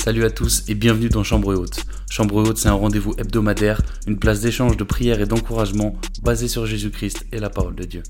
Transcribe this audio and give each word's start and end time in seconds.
Salut 0.00 0.24
à 0.24 0.30
tous 0.30 0.62
et 0.68 0.74
bienvenue 0.74 1.10
dans 1.10 1.24
Chambre 1.24 1.54
Haute. 1.54 1.80
Chambre 2.08 2.36
Haute, 2.36 2.56
c'est 2.56 2.68
un 2.68 2.72
rendez-vous 2.72 3.14
hebdomadaire, 3.18 3.82
une 4.06 4.18
place 4.18 4.40
d'échange, 4.40 4.76
de 4.76 4.84
prière 4.84 5.20
et 5.20 5.26
d'encouragement 5.26 6.00
basé 6.22 6.48
sur 6.48 6.64
Jésus-Christ 6.64 7.26
et 7.32 7.38
la 7.38 7.50
parole 7.50 7.74
de 7.74 7.84
Dieu. 7.84 8.02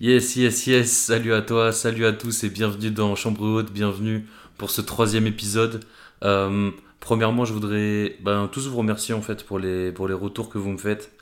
Yes, 0.00 0.36
yes, 0.36 0.66
yes, 0.66 0.92
salut 0.92 1.32
à 1.32 1.40
toi, 1.40 1.72
salut 1.72 2.04
à 2.04 2.12
tous 2.12 2.44
et 2.44 2.50
bienvenue 2.50 2.90
dans 2.90 3.14
Chambre 3.14 3.42
Haute, 3.42 3.72
bienvenue 3.72 4.26
pour 4.58 4.70
ce 4.70 4.82
troisième 4.82 5.26
épisode. 5.26 5.84
Euh, 6.22 6.70
premièrement, 7.00 7.46
je 7.46 7.54
voudrais 7.54 8.16
ben, 8.20 8.48
tous 8.52 8.68
vous 8.68 8.76
remercier 8.76 9.14
en 9.14 9.22
fait 9.22 9.44
pour 9.46 9.58
les, 9.58 9.90
pour 9.92 10.06
les 10.06 10.14
retours 10.14 10.50
que 10.50 10.58
vous 10.58 10.70
me 10.70 10.78
faites. 10.78 11.12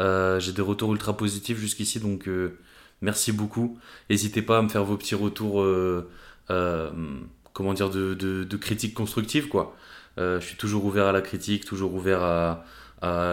Euh, 0.00 0.38
j'ai 0.40 0.52
des 0.52 0.62
retours 0.62 0.92
ultra 0.92 1.16
positifs 1.16 1.58
jusqu'ici, 1.58 2.00
donc 2.00 2.28
euh, 2.28 2.58
merci 3.00 3.32
beaucoup. 3.32 3.78
N'hésitez 4.10 4.42
pas 4.42 4.58
à 4.58 4.62
me 4.62 4.68
faire 4.68 4.84
vos 4.84 4.98
petits 4.98 5.14
retours 5.14 5.64
comment 7.60 7.74
dire, 7.74 7.90
de, 7.90 8.56
critique 8.56 8.94
constructive, 8.94 9.48
quoi. 9.48 9.76
Euh, 10.16 10.40
je 10.40 10.46
suis 10.46 10.56
toujours 10.56 10.86
ouvert 10.86 11.04
à 11.04 11.12
la 11.12 11.20
critique, 11.20 11.66
toujours 11.66 11.92
ouvert 11.92 12.22
à, 12.22 12.64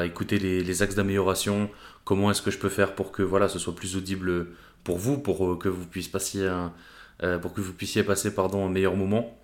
écouter 0.05 0.38
les, 0.38 0.81
axes 0.81 0.95
d'amélioration. 0.95 1.70
Comment 2.04 2.30
est-ce 2.30 2.41
que 2.41 2.52
je 2.52 2.58
peux 2.58 2.68
faire 2.68 2.94
pour 2.94 3.13
que 3.13 3.23
voilà, 3.23 3.48
ce 3.48 3.58
soit 3.58 3.73
plus 3.73 3.95
audible 3.95 4.48
pour 4.84 4.98
vous, 4.98 5.18
pour 5.18 5.48
euh, 5.48 5.55
que 5.55 5.70
vous 5.70 5.85
puissiez 5.85 6.12
passer 6.12 6.45
un, 6.45 6.73
euh, 7.23 7.38
pour 7.40 7.54
que 7.54 7.62
vous 7.62 7.71
puissiez 7.71 8.04
passer 8.04 8.35
pardon, 8.35 8.66
un 8.66 8.70
meilleur 8.70 8.98
moment. 8.98 9.40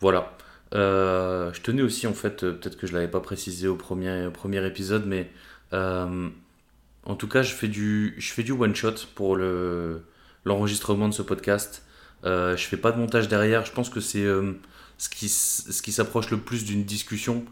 Voilà. 0.00 0.36
je 0.72 1.60
tenais 1.60 1.82
aussi, 1.82 2.06
en 2.06 2.14
fait, 2.14 2.42
peut-être 2.42 2.76
que 2.76 2.86
je 2.86 2.92
ne 2.92 2.98
l'avais 2.98 3.10
pas 3.10 3.20
précisé 3.20 3.66
au 3.66 3.74
premier, 3.74 4.30
épisode, 4.64 5.04
mais 5.04 5.32
en 5.72 7.16
tout 7.18 7.26
cas, 7.26 7.42
je 7.42 7.54
fais 7.54 7.66
du, 7.66 8.14
one-shot 8.56 9.08
pour 9.16 9.34
le, 9.34 10.02
l'enregistrement 10.44 11.08
de 11.08 11.14
ce 11.14 11.22
podcast. 11.22 11.84
Euh, 12.24 12.56
je 12.56 12.66
fais 12.66 12.76
pas 12.76 12.92
de 12.92 12.98
montage 12.98 13.28
derrière. 13.28 13.64
Je 13.64 13.72
pense 13.72 13.90
que 13.90 14.00
c'est 14.00 14.24
euh, 14.24 14.52
ce 14.98 15.08
qui, 15.08 15.28
ce 15.28 15.82
qui 15.82 15.92
s'approche 15.92 16.30
le 16.30 16.38
plus 16.38 16.64
d'une 16.64 16.84
discussion, 16.84 17.44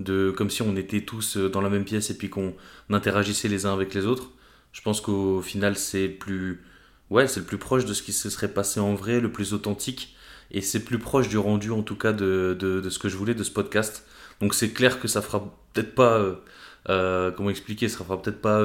de, 0.00 0.32
comme 0.36 0.50
si 0.50 0.62
on 0.62 0.76
était 0.76 1.02
tous 1.02 1.36
euh, 1.36 1.48
dans 1.48 1.60
la 1.60 1.70
même 1.70 1.84
pièce 1.84 2.10
et 2.10 2.18
puis 2.18 2.28
qu'on 2.28 2.54
interagissait 2.90 3.48
les 3.48 3.66
uns 3.66 3.72
avec 3.72 3.94
les 3.94 4.06
autres. 4.06 4.30
Je 4.72 4.82
pense 4.82 5.00
qu'au 5.00 5.40
final, 5.40 5.76
c'est 5.76 6.08
plus, 6.08 6.62
ouais, 7.10 7.28
c'est 7.28 7.40
le 7.40 7.46
plus 7.46 7.58
proche 7.58 7.84
de 7.84 7.94
ce 7.94 8.02
qui 8.02 8.12
se 8.12 8.28
serait 8.30 8.52
passé 8.52 8.80
en 8.80 8.94
vrai, 8.94 9.20
le 9.20 9.32
plus 9.32 9.54
authentique. 9.54 10.14
Et 10.50 10.60
c'est 10.60 10.84
plus 10.84 10.98
proche 10.98 11.28
du 11.28 11.38
rendu, 11.38 11.70
en 11.70 11.82
tout 11.82 11.96
cas, 11.96 12.12
de, 12.12 12.56
de, 12.58 12.88
ce 12.88 12.98
que 12.98 13.08
je 13.08 13.16
voulais 13.16 13.34
de 13.34 13.42
ce 13.42 13.50
podcast. 13.50 14.04
Donc 14.40 14.54
c'est 14.54 14.70
clair 14.70 15.00
que 15.00 15.08
ça 15.08 15.22
fera 15.22 15.40
peut-être 15.72 15.94
pas, 15.94 16.22
comment 16.84 17.50
expliquer, 17.50 17.88
ça 17.88 17.98
fera 17.98 18.22
peut-être 18.22 18.40
pas 18.40 18.64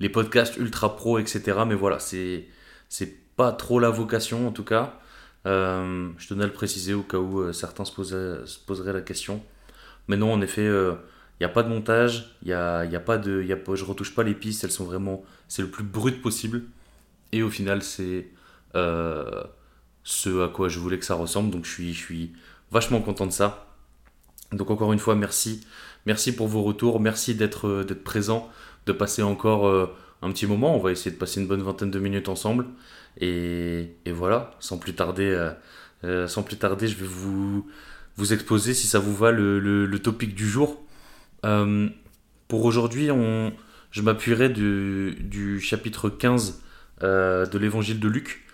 les 0.00 0.10
podcasts 0.10 0.56
ultra 0.58 0.96
pro, 0.96 1.18
etc. 1.18 1.60
Mais 1.66 1.74
voilà, 1.74 1.98
c'est, 1.98 2.46
c'est 2.90 3.14
pas 3.36 3.52
trop 3.52 3.78
la 3.78 3.90
vocation 3.90 4.46
en 4.48 4.52
tout 4.52 4.64
cas. 4.64 4.98
Euh, 5.46 6.10
je 6.16 6.28
tenais 6.28 6.44
à 6.44 6.46
le 6.46 6.52
préciser 6.52 6.94
au 6.94 7.02
cas 7.02 7.18
où 7.18 7.40
euh, 7.40 7.52
certains 7.52 7.84
se, 7.84 7.92
se, 8.46 8.58
poseraient 8.58 8.92
la 8.92 9.02
question. 9.02 9.42
Mais 10.08 10.16
non, 10.16 10.32
en 10.32 10.40
effet, 10.40 10.64
il 10.64 10.68
euh, 10.68 10.94
n'y 11.40 11.46
a 11.46 11.50
pas 11.50 11.62
de 11.62 11.68
montage, 11.68 12.36
y 12.42 12.52
a, 12.52 12.78
a 12.78 13.00
pas 13.00 13.18
de, 13.18 13.42
je 13.42 13.84
retouche 13.84 14.14
pas 14.14 14.22
les 14.22 14.34
pistes, 14.34 14.64
elles 14.64 14.70
sont 14.70 14.84
vraiment, 14.84 15.24
c'est 15.48 15.62
le 15.62 15.68
plus 15.68 15.84
brut 15.84 16.22
possible. 16.22 16.62
Et 17.32 17.42
au 17.42 17.50
final, 17.50 17.82
c'est 17.82 18.28
ce 20.04 20.44
à 20.44 20.48
quoi 20.48 20.68
je 20.68 20.78
voulais 20.78 20.98
que 20.98 21.04
ça 21.04 21.14
ressemble. 21.14 21.50
Donc 21.50 21.64
je 21.64 21.92
suis, 21.92 22.32
vachement 22.70 23.00
content 23.00 23.26
de 23.26 23.32
ça. 23.32 23.66
Donc 24.52 24.70
encore 24.70 24.92
une 24.92 24.98
fois, 24.98 25.14
merci. 25.14 25.66
Merci 26.06 26.34
pour 26.34 26.48
vos 26.48 26.62
retours, 26.62 27.00
merci 27.00 27.34
d'être 27.34 27.82
présent, 28.04 28.50
de 28.86 28.92
passer 28.92 29.22
encore 29.22 29.90
un 30.22 30.30
petit 30.30 30.46
moment. 30.46 30.76
On 30.76 30.78
va 30.78 30.92
essayer 30.92 31.10
de 31.10 31.16
passer 31.16 31.40
une 31.40 31.46
bonne 31.46 31.62
vingtaine 31.62 31.90
de 31.90 31.98
minutes 31.98 32.28
ensemble. 32.28 32.66
Et, 33.20 33.90
voilà, 34.06 34.50
sans 34.60 34.78
plus 34.78 34.94
tarder, 34.94 35.26
euh, 35.30 35.50
euh, 36.04 36.26
sans 36.26 36.42
plus 36.42 36.56
tarder, 36.56 36.88
je 36.88 36.96
vais 36.96 37.06
vous, 37.06 37.68
vous 38.16 38.32
exposer, 38.32 38.74
si 38.74 38.86
ça 38.86 38.98
vous 38.98 39.14
va, 39.14 39.30
le, 39.30 39.58
le, 39.58 39.98
topic 39.98 40.34
du 40.34 40.48
jour. 40.48 40.82
Euh, 41.44 41.88
pour 42.48 42.64
aujourd'hui, 42.64 43.08
je 43.90 44.02
m'appuierai 44.02 44.48
du, 44.48 45.16
du, 45.20 45.60
chapitre 45.60 46.08
15 46.08 46.60
de 47.00 47.58
l'évangile 47.58 48.00
de 48.00 48.08
Luc, 48.08 48.44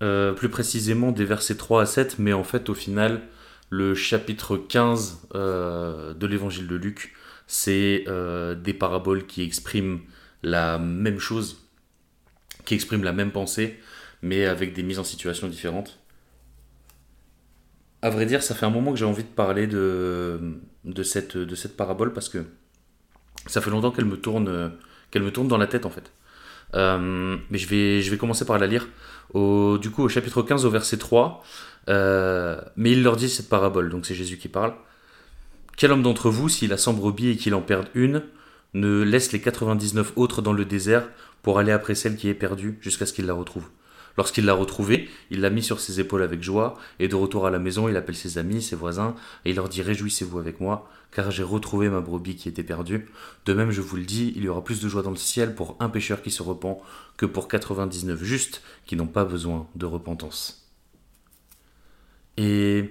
plus 0.00 0.48
précisément 0.48 1.12
des 1.12 1.24
versets 1.24 1.56
3 1.56 1.82
à 1.82 1.86
7, 1.86 2.18
mais 2.18 2.32
en 2.32 2.44
fait, 2.44 2.68
au 2.68 2.74
final, 2.74 3.22
le 3.70 3.94
chapitre 3.94 4.56
15 4.56 5.28
de 5.34 6.26
l'évangile 6.26 6.68
de 6.68 6.76
Luc, 6.76 7.14
c'est 7.46 8.04
des 8.62 8.74
paraboles 8.74 9.26
qui 9.26 9.42
expriment 9.42 10.00
la 10.42 10.78
même 10.78 11.18
chose, 11.18 11.68
qui 12.64 12.74
expriment 12.74 13.04
la 13.04 13.12
même 13.12 13.32
pensée, 13.32 13.78
mais 14.22 14.46
avec 14.46 14.72
des 14.72 14.82
mises 14.82 14.98
en 14.98 15.04
situation 15.04 15.48
différentes. 15.48 15.98
À 18.02 18.10
vrai 18.10 18.26
dire, 18.26 18.42
ça 18.42 18.54
fait 18.54 18.66
un 18.66 18.70
moment 18.70 18.92
que 18.92 18.98
j'ai 18.98 19.04
envie 19.04 19.24
de 19.24 19.28
parler 19.28 19.66
de, 19.66 20.58
de, 20.84 21.02
cette, 21.02 21.36
de 21.36 21.54
cette 21.54 21.76
parabole 21.76 22.12
parce 22.12 22.28
que 22.28 22.44
ça 23.46 23.60
fait 23.60 23.70
longtemps 23.70 23.90
qu'elle 23.90 24.06
me 24.06 24.16
tourne, 24.16 24.72
qu'elle 25.10 25.22
me 25.22 25.30
tourne 25.30 25.48
dans 25.48 25.58
la 25.58 25.66
tête 25.66 25.84
en 25.84 25.90
fait. 25.90 26.12
Euh, 26.74 27.36
mais 27.50 27.58
je 27.58 27.66
vais, 27.66 28.00
je 28.02 28.10
vais 28.10 28.16
commencer 28.16 28.44
par 28.44 28.58
la 28.58 28.66
lire. 28.66 28.88
Au, 29.34 29.78
du 29.78 29.90
coup, 29.90 30.02
au 30.02 30.08
chapitre 30.08 30.42
15, 30.42 30.64
au 30.64 30.70
verset 30.70 30.96
3. 30.96 31.42
Euh, 31.88 32.60
mais 32.76 32.92
il 32.92 33.02
leur 33.02 33.16
dit 33.16 33.28
cette 33.28 33.48
parabole, 33.48 33.90
donc 33.90 34.06
c'est 34.06 34.14
Jésus 34.14 34.38
qui 34.38 34.48
parle. 34.48 34.74
Quel 35.76 35.92
homme 35.92 36.02
d'entre 36.02 36.30
vous, 36.30 36.48
s'il 36.48 36.72
a 36.72 36.76
100 36.76 36.94
brebis 36.94 37.30
et 37.30 37.36
qu'il 37.36 37.54
en 37.54 37.62
perde 37.62 37.88
une, 37.94 38.22
ne 38.74 39.02
laisse 39.02 39.32
les 39.32 39.40
99 39.40 40.12
autres 40.16 40.42
dans 40.42 40.52
le 40.52 40.64
désert 40.64 41.08
pour 41.42 41.58
aller 41.58 41.72
après 41.72 41.94
celle 41.94 42.16
qui 42.16 42.28
est 42.28 42.34
perdue 42.34 42.78
jusqu'à 42.80 43.06
ce 43.06 43.12
qu'il 43.12 43.26
la 43.26 43.34
retrouve. 43.34 43.68
Lorsqu'il 44.16 44.44
l'a 44.44 44.54
retrouvée, 44.54 45.08
il 45.30 45.40
l'a 45.40 45.50
mis 45.50 45.62
sur 45.62 45.80
ses 45.80 46.00
épaules 46.00 46.22
avec 46.22 46.42
joie, 46.42 46.78
et 46.98 47.08
de 47.08 47.14
retour 47.14 47.46
à 47.46 47.50
la 47.50 47.58
maison, 47.58 47.88
il 47.88 47.96
appelle 47.96 48.16
ses 48.16 48.38
amis, 48.38 48.60
ses 48.60 48.76
voisins, 48.76 49.14
et 49.44 49.50
il 49.50 49.56
leur 49.56 49.68
dit 49.68 49.82
Réjouissez-vous 49.82 50.38
avec 50.38 50.60
moi, 50.60 50.90
car 51.12 51.30
j'ai 51.30 51.42
retrouvé 51.42 51.88
ma 51.88 52.00
brebis 52.00 52.36
qui 52.36 52.48
était 52.48 52.62
perdue. 52.62 53.08
De 53.46 53.54
même, 53.54 53.70
je 53.70 53.80
vous 53.80 53.96
le 53.96 54.04
dis, 54.04 54.32
il 54.36 54.44
y 54.44 54.48
aura 54.48 54.62
plus 54.64 54.80
de 54.80 54.88
joie 54.88 55.02
dans 55.02 55.10
le 55.10 55.16
ciel 55.16 55.54
pour 55.54 55.76
un 55.80 55.88
pécheur 55.88 56.22
qui 56.22 56.30
se 56.30 56.42
repent 56.42 56.82
que 57.16 57.26
pour 57.26 57.48
99 57.48 58.22
justes 58.22 58.62
qui 58.84 58.96
n'ont 58.96 59.06
pas 59.06 59.24
besoin 59.24 59.68
de 59.76 59.86
repentance. 59.86 60.68
Et, 62.36 62.90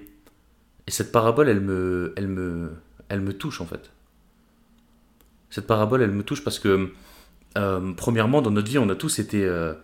et 0.86 0.90
cette 0.90 1.12
parabole, 1.12 1.48
elle 1.48 1.60
me, 1.60 2.12
elle, 2.16 2.28
me, 2.28 2.72
elle 3.08 3.20
me 3.20 3.32
touche 3.32 3.60
en 3.60 3.66
fait. 3.66 3.90
Cette 5.50 5.66
parabole, 5.66 6.02
elle 6.02 6.12
me 6.12 6.22
touche 6.22 6.44
parce 6.44 6.60
que, 6.60 6.92
euh, 7.58 7.92
premièrement, 7.96 8.40
dans 8.40 8.52
notre 8.52 8.70
vie, 8.70 8.78
on 8.78 8.88
a 8.88 8.94
tous 8.94 9.18
été 9.18 9.44
euh, 9.44 9.74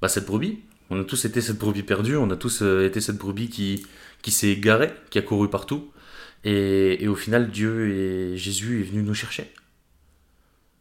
bah, 0.00 0.08
cette 0.08 0.26
brebis. 0.26 0.60
On 0.90 1.00
a 1.00 1.04
tous 1.04 1.24
été 1.24 1.40
cette 1.40 1.58
brebis 1.58 1.82
perdue, 1.82 2.16
on 2.16 2.30
a 2.30 2.36
tous 2.36 2.62
euh, 2.62 2.86
été 2.86 3.00
cette 3.00 3.18
brebis 3.18 3.48
qui, 3.48 3.86
qui 4.22 4.30
s'est 4.30 4.50
égarée, 4.50 4.92
qui 5.10 5.18
a 5.18 5.22
couru 5.22 5.50
partout. 5.50 5.90
Et, 6.44 7.08
au 7.08 7.16
final, 7.16 7.50
Dieu 7.50 7.90
et 7.90 8.36
Jésus 8.36 8.80
est 8.80 8.84
venu 8.84 9.02
nous 9.02 9.14
chercher. 9.14 9.50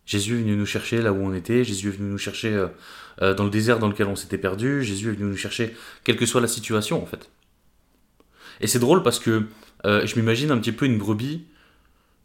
Jésus 0.05 0.35
est 0.35 0.41
venu 0.41 0.57
nous 0.57 0.65
chercher 0.65 1.01
là 1.01 1.13
où 1.13 1.17
on 1.17 1.33
était, 1.33 1.63
Jésus 1.63 1.87
est 1.87 1.91
venu 1.91 2.09
nous 2.09 2.17
chercher 2.17 2.67
dans 3.21 3.45
le 3.45 3.49
désert 3.49 3.79
dans 3.79 3.87
lequel 3.87 4.07
on 4.07 4.17
s'était 4.17 4.37
perdu, 4.37 4.83
Jésus 4.83 5.07
est 5.07 5.13
venu 5.13 5.29
nous 5.29 5.37
chercher 5.37 5.73
quelle 6.03 6.17
que 6.17 6.25
soit 6.25 6.41
la 6.41 6.49
situation 6.49 7.01
en 7.01 7.05
fait. 7.05 7.29
Et 8.59 8.67
c'est 8.67 8.79
drôle 8.79 9.01
parce 9.01 9.17
que 9.17 9.45
je 9.85 10.15
m'imagine 10.17 10.51
un 10.51 10.57
petit 10.57 10.73
peu 10.73 10.85
une 10.85 10.97
brebis 10.97 11.45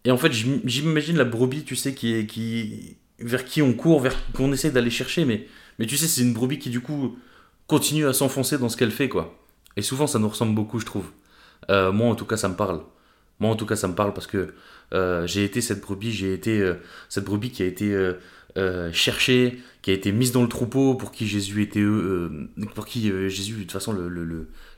et 0.08 0.10
en 0.10 0.16
fait, 0.16 0.32
j'imagine 0.32 1.18
la 1.18 1.26
brebis, 1.26 1.64
tu 1.64 1.76
sais, 1.76 1.92
qui 1.92 2.96
vers 3.18 3.44
qui 3.44 3.60
on 3.60 3.74
court, 3.74 4.00
vers 4.00 4.16
qu'on 4.32 4.50
essaie 4.54 4.70
d'aller 4.70 4.88
chercher, 4.88 5.26
mais, 5.26 5.46
mais 5.78 5.84
tu 5.84 5.98
sais, 5.98 6.06
c'est 6.06 6.22
une 6.22 6.32
brebis 6.32 6.58
qui 6.58 6.70
du 6.70 6.80
coup 6.80 7.18
continue 7.66 8.06
à 8.06 8.14
s'enfoncer 8.14 8.56
dans 8.56 8.70
ce 8.70 8.78
qu'elle 8.78 8.90
fait, 8.90 9.10
quoi. 9.10 9.38
Et 9.76 9.82
souvent, 9.82 10.06
ça 10.06 10.18
nous 10.18 10.30
ressemble 10.30 10.54
beaucoup, 10.54 10.78
je 10.78 10.86
trouve. 10.86 11.10
Euh, 11.68 11.92
moi, 11.92 12.08
en 12.08 12.14
tout 12.14 12.24
cas, 12.24 12.38
ça 12.38 12.48
me 12.48 12.54
parle. 12.54 12.80
Moi, 13.38 13.50
en 13.50 13.54
tout 13.54 13.66
cas, 13.66 13.76
ça 13.76 13.86
me 13.86 13.94
parle 13.94 14.14
parce 14.14 14.26
que 14.26 14.54
euh, 14.94 15.26
j'ai 15.26 15.44
été 15.44 15.60
cette 15.60 15.82
brebis, 15.82 16.12
j'ai 16.12 16.32
été 16.32 16.58
euh, 16.58 16.76
cette 17.10 17.24
brebis 17.24 17.50
qui 17.50 17.62
a 17.62 17.66
été 17.66 17.94
cherchée, 18.92 19.60
qui 19.82 19.90
a 19.90 19.92
été 19.92 20.10
mise 20.10 20.32
dans 20.32 20.42
le 20.42 20.48
troupeau, 20.48 20.94
pour 20.94 21.12
qui 21.12 21.28
Jésus 21.28 21.62
était, 21.62 21.84
pour 22.74 22.86
qui 22.86 23.12
Jésus, 23.28 23.56
de 23.56 23.60
toute 23.60 23.72
façon, 23.72 23.94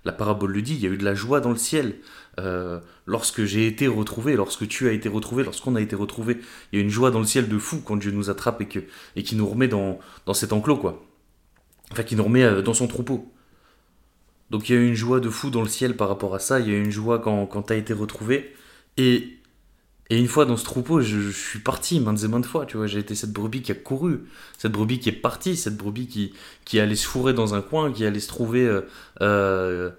la 0.05 0.13
parabole 0.13 0.51
le 0.51 0.61
dit, 0.61 0.75
il 0.75 0.81
y 0.81 0.87
a 0.89 0.91
eu 0.91 0.99
de 0.99 1.05
la 1.05 1.15
joie 1.15 1.41
dans 1.41 1.51
le 1.51 1.57
ciel. 1.57 1.95
Euh, 2.39 2.81
lorsque 3.07 3.45
j'ai 3.45 3.66
été 3.66 3.87
retrouvé, 3.89 4.37
lorsque 4.37 4.66
tu 4.69 4.89
as 4.89 4.93
été 4.93 5.09
retrouvé, 5.09 5.43
lorsqu'on 5.45 5.75
a 5.75 5.81
été 5.81 5.97
retrouvé, 5.97 6.39
il 6.72 6.78
y 6.78 6.83
a 6.83 6.84
une 6.84 6.91
joie 6.91 7.10
dans 7.10 7.19
le 7.19 7.27
ciel 7.27 7.49
de 7.49 7.59
fou 7.59 7.83
quand 7.84 7.97
Dieu 7.97 8.13
nous 8.13 8.31
attrape 8.31 8.60
et, 8.60 8.69
que, 8.69 8.81
et 9.16 9.22
qui 9.22 9.34
nous 9.37 9.47
remet 9.47 9.69
dans, 9.69 9.99
dans 10.27 10.34
cet 10.34 10.53
enclos, 10.53 10.77
quoi. 10.77 11.04
Enfin, 11.93 12.04
qui 12.04 12.16
nous 12.16 12.25
remet 12.25 12.45
euh, 12.45 12.63
dans 12.63 12.75
son 12.75 12.87
troupeau. 12.87 13.33
Donc 14.51 14.69
il 14.69 14.75
y 14.75 14.78
a 14.78 14.81
une 14.81 14.95
joie 14.95 15.21
de 15.21 15.28
fou 15.28 15.51
dans 15.51 15.63
le 15.63 15.69
ciel 15.69 15.97
par 15.97 16.09
rapport 16.09 16.34
à 16.34 16.39
ça, 16.39 16.60
il 16.60 16.69
y 16.69 16.75
a 16.75 16.78
une 16.78 16.91
joie 16.91 17.19
quand, 17.19 17.47
quand 17.47 17.63
tu 17.65 17.72
as 17.72 17.77
été 17.77 17.93
retrouvé. 17.93 18.54
Et, 18.97 19.39
et 20.09 20.19
une 20.19 20.27
fois 20.27 20.45
dans 20.45 20.57
ce 20.57 20.65
troupeau, 20.65 21.01
je, 21.01 21.31
suis 21.31 21.60
parti 21.60 22.01
maintes 22.01 22.22
et 22.25 22.28
maintes 22.28 22.47
fois, 22.47 22.66
tu 22.66 22.77
vois, 22.77 22.87
j'ai 22.87 22.99
été 22.99 23.15
cette 23.15 23.33
brebis 23.33 23.63
qui 23.63 23.72
a 23.72 23.77
couru, 23.77 24.21
cette 24.59 24.72
brebis 24.72 24.99
qui 24.99 25.09
est 25.09 25.13
partie, 25.13 25.57
cette 25.57 25.77
brebis 25.77 26.09
qui, 26.09 26.33
qui 26.65 26.81
allait 26.81 26.97
se 26.97 27.07
fourrer 27.07 27.33
dans 27.33 27.54
un 27.54 27.63
coin, 27.63 27.93
qui 27.93 28.04
allait 28.04 28.21
se 28.21 28.28
trouver 28.28 28.69
euh, 29.21 29.91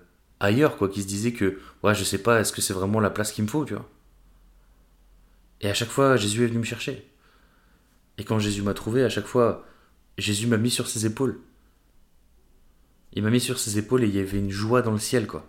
ailleurs, 0.41 0.77
quoi, 0.77 0.89
qui 0.89 1.01
se 1.01 1.07
disait 1.07 1.31
que, 1.31 1.59
ouais, 1.83 1.95
je 1.95 2.03
sais 2.03 2.17
pas, 2.17 2.41
est-ce 2.41 2.51
que 2.51 2.61
c'est 2.61 2.73
vraiment 2.73 2.99
la 2.99 3.09
place 3.09 3.31
qu'il 3.31 3.43
me 3.43 3.49
faut, 3.49 3.63
tu 3.63 3.73
vois. 3.73 3.88
Et 5.61 5.69
à 5.69 5.73
chaque 5.73 5.89
fois, 5.89 6.17
Jésus 6.17 6.43
est 6.43 6.47
venu 6.47 6.59
me 6.59 6.63
chercher. 6.63 7.07
Et 8.17 8.23
quand 8.23 8.39
Jésus 8.39 8.63
m'a 8.63 8.73
trouvé, 8.73 9.03
à 9.03 9.09
chaque 9.09 9.27
fois, 9.27 9.65
Jésus 10.17 10.47
m'a 10.47 10.57
mis 10.57 10.71
sur 10.71 10.88
ses 10.88 11.05
épaules. 11.05 11.39
Il 13.13 13.23
m'a 13.23 13.29
mis 13.29 13.39
sur 13.39 13.59
ses 13.59 13.77
épaules 13.77 14.03
et 14.03 14.07
il 14.07 14.15
y 14.15 14.19
avait 14.19 14.39
une 14.39 14.49
joie 14.49 14.81
dans 14.81 14.91
le 14.91 14.99
ciel, 14.99 15.27
quoi. 15.27 15.47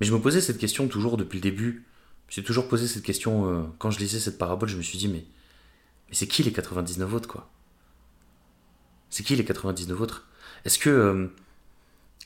Mais 0.00 0.06
je 0.06 0.14
me 0.14 0.20
posais 0.20 0.40
cette 0.40 0.58
question 0.58 0.88
toujours 0.88 1.18
depuis 1.18 1.36
le 1.36 1.42
début. 1.42 1.84
Je 2.28 2.32
me 2.32 2.32
suis 2.32 2.42
toujours 2.42 2.68
posé 2.68 2.88
cette 2.88 3.02
question 3.02 3.52
euh, 3.52 3.62
quand 3.78 3.90
je 3.90 3.98
lisais 3.98 4.18
cette 4.18 4.38
parabole. 4.38 4.68
Je 4.68 4.76
me 4.76 4.82
suis 4.82 4.96
dit, 4.96 5.08
mais, 5.08 5.26
mais 6.08 6.14
c'est 6.14 6.26
qui 6.26 6.42
les 6.42 6.52
99 6.52 7.12
autres, 7.12 7.28
quoi? 7.28 7.50
C'est 9.10 9.24
qui 9.24 9.36
les 9.36 9.44
99 9.44 10.00
autres? 10.00 10.26
Est-ce 10.64 10.78
que, 10.78 10.88
euh, 10.88 11.26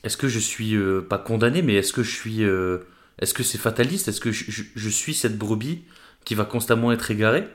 est-ce 0.05 0.17
que 0.17 0.27
je 0.27 0.37
suis 0.37 0.75
euh, 0.75 1.01
pas 1.01 1.17
condamné, 1.17 1.63
mais 1.63 1.73
est-ce 1.73 1.91
que 1.91 2.03
je 2.03 2.11
suis. 2.15 2.43
est-ce 2.43 3.33
que 3.33 3.41
c'est 3.41 3.57
fataliste? 3.57 4.07
Est-ce 4.07 4.21
que 4.21 4.31
je, 4.31 4.89
suis 4.89 5.15
cette 5.15 5.37
brebis 5.37 5.83
qui 6.25 6.35
va 6.35 6.45
constamment 6.45 6.91
être 6.91 7.09
égarée? 7.09 7.47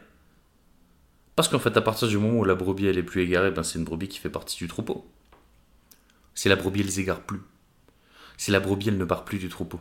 Parce 1.36 1.48
qu'en 1.48 1.60
fait, 1.60 1.76
à 1.76 1.80
partir 1.80 2.08
du 2.08 2.18
moment 2.18 2.40
où 2.40 2.44
la 2.44 2.56
brebis 2.56 2.86
elle 2.86 2.98
est 2.98 3.04
plus 3.04 3.22
égarée, 3.22 3.52
ben 3.52 3.62
c'est 3.62 3.78
une 3.78 3.84
brebis 3.84 4.08
qui 4.08 4.18
fait 4.18 4.30
partie 4.30 4.56
du 4.56 4.66
troupeau. 4.66 5.08
Si 6.34 6.48
la 6.48 6.56
brebis 6.56 6.80
elle 6.80 6.90
s'égare 6.90 7.22
plus, 7.22 7.40
si 8.36 8.50
la 8.50 8.58
brebis 8.58 8.88
elle 8.88 8.98
ne 8.98 9.04
part 9.04 9.24
plus 9.24 9.38
du 9.38 9.48
troupeau, 9.48 9.80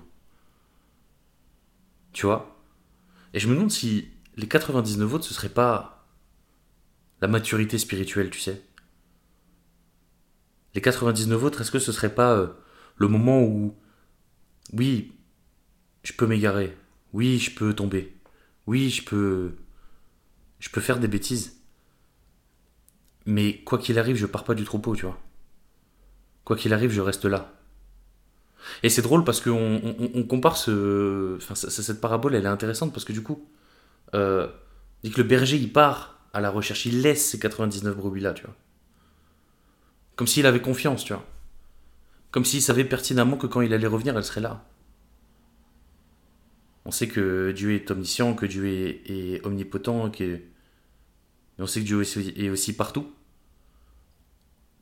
tu 2.14 2.28
vois? 2.28 2.56
Et 3.34 3.40
je 3.40 3.48
me 3.48 3.56
demande 3.56 3.72
si 3.72 4.10
les 4.38 4.48
99 4.48 5.12
autres, 5.12 5.26
ce 5.26 5.34
serait 5.34 5.50
pas 5.50 6.08
la 7.20 7.28
maturité 7.28 7.80
spirituelle, 7.80 8.30
tu 8.30 8.40
sais? 8.40 8.62
Les 10.80 10.82
99 10.82 11.44
autres, 11.44 11.60
est-ce 11.60 11.72
que 11.72 11.80
ce 11.80 11.92
serait 11.92 12.16
pas 12.16 12.38
euh, 12.38 12.48
le 12.96 13.10
moment 13.10 13.44
où, 13.44 13.76
oui, 14.72 15.12
je 16.04 16.14
peux 16.14 16.26
m'égarer, 16.26 16.74
oui, 17.12 17.38
je 17.38 17.54
peux 17.54 17.74
tomber, 17.74 18.16
oui, 18.66 18.90
je 18.90 19.04
peux, 19.04 19.58
je 20.62 20.70
faire 20.70 21.00
des 21.02 21.10
bêtises, 21.10 21.60
mais 23.26 23.62
quoi 23.66 23.78
qu'il 23.78 24.00
arrive, 24.00 24.16
je 24.16 24.26
pars 24.26 24.46
pas 24.46 24.56
du 24.56 24.64
troupeau, 24.64 24.96
tu 24.96 25.06
vois. 25.06 25.20
Quoi 26.46 26.56
qu'il 26.56 26.74
arrive, 26.74 26.92
je 26.92 27.02
reste 27.02 27.26
là. 27.26 27.52
Et 28.82 28.88
c'est 28.88 29.02
drôle 29.02 29.26
parce 29.26 29.42
qu'on 29.42 29.82
on, 30.16 30.24
compare 30.24 30.56
cette 30.56 32.00
parabole, 32.00 32.36
elle 32.36 32.46
est 32.46 32.48
intéressante 32.48 32.94
parce 32.94 33.04
que 33.04 33.12
du 33.12 33.22
coup, 33.22 33.46
euh, 34.16 34.48
dit 35.04 35.12
que 35.12 35.18
le 35.18 35.28
berger, 35.28 35.58
il 35.58 35.74
part 35.74 36.22
à 36.32 36.40
la 36.40 36.50
recherche, 36.50 36.86
il 36.86 37.02
laisse 37.02 37.32
ces 37.32 37.38
99 37.38 37.98
brebis-là, 37.98 38.32
tu 38.32 38.46
vois. 38.46 38.56
Comme 40.20 40.28
s'il 40.28 40.46
avait 40.46 40.62
confiance, 40.62 41.06
tu 41.06 41.14
vois. 41.14 41.26
Comme 42.32 42.44
s'il 42.44 42.62
savait 42.62 42.84
pertinemment 42.84 43.38
que 43.38 43.48
quand 43.48 43.62
il 43.62 43.74
allait 43.74 43.88
revenir, 43.88 44.18
elle 44.18 44.24
serait 44.26 44.42
là. 44.42 44.66
On 46.84 46.92
sait 46.92 47.08
que 47.08 47.54
Dieu 47.54 47.74
est 47.74 47.90
omniscient, 47.90 48.34
que 48.34 48.46
Dieu 48.46 48.68
est, 48.68 49.46
omnipotent, 49.46 50.10
que... 50.10 50.42
on 51.58 51.66
sait 51.66 51.80
que 51.80 51.86
Dieu 51.86 52.02
est 52.02 52.50
aussi 52.50 52.76
partout. 52.76 53.10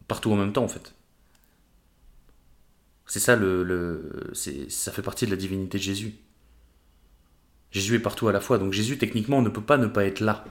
Partout 0.08 0.32
en 0.32 0.38
même 0.38 0.54
temps, 0.54 0.64
en 0.64 0.68
fait. 0.68 0.96
C'est 3.06 3.20
ça 3.20 3.36
le, 3.36 3.62
le 3.62 4.32
ça 4.70 4.92
fait 4.92 5.04
partie 5.04 5.28
de 5.28 5.32
la 5.32 5.38
divinité 5.38 5.78
de 5.78 5.84
Jésus. 5.84 6.16
Jésus 7.70 7.94
est 7.94 8.00
partout 8.00 8.28
à 8.28 8.32
la 8.32 8.40
fois, 8.40 8.58
donc 8.58 8.74
Jésus 8.74 8.98
techniquement 8.98 9.44
ne 9.44 9.50
peut 9.50 9.62
pas 9.62 9.78
ne 9.78 9.86
pas 9.86 10.04
être 10.04 10.20
là. 10.20 10.46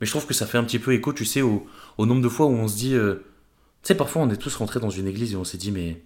Mais 0.00 0.06
je 0.06 0.10
trouve 0.10 0.26
que 0.26 0.34
ça 0.34 0.46
fait 0.46 0.58
un 0.58 0.64
petit 0.64 0.78
peu 0.78 0.92
écho, 0.92 1.12
tu 1.12 1.24
sais, 1.24 1.42
au, 1.42 1.66
nombre 1.98 2.22
de 2.22 2.28
fois 2.28 2.46
où 2.46 2.54
on 2.54 2.68
se 2.68 2.76
dit, 2.76 2.94
euh, 2.94 3.24
tu 3.82 3.88
sais, 3.88 3.94
parfois 3.94 4.22
on 4.22 4.30
est 4.30 4.36
tous 4.36 4.54
rentrés 4.56 4.80
dans 4.80 4.90
une 4.90 5.06
église 5.06 5.32
et 5.32 5.36
on 5.36 5.44
s'est 5.44 5.58
dit, 5.58 5.72
mais 5.72 6.02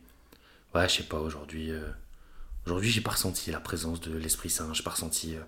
ouais, 0.74 0.88
je 0.88 0.96
sais 0.96 1.02
pas, 1.04 1.18
aujourd'hui, 1.18 1.70
euh, 1.70 1.88
aujourd'hui 2.66 2.90
j'ai 2.90 3.00
pas 3.00 3.12
ressenti 3.12 3.50
la 3.50 3.60
présence 3.60 4.00
de 4.00 4.16
l'Esprit 4.16 4.50
Saint, 4.50 4.72
j'ai 4.72 4.82
pas 4.82 4.90
ressenti 4.90 5.34
euh, 5.34 5.40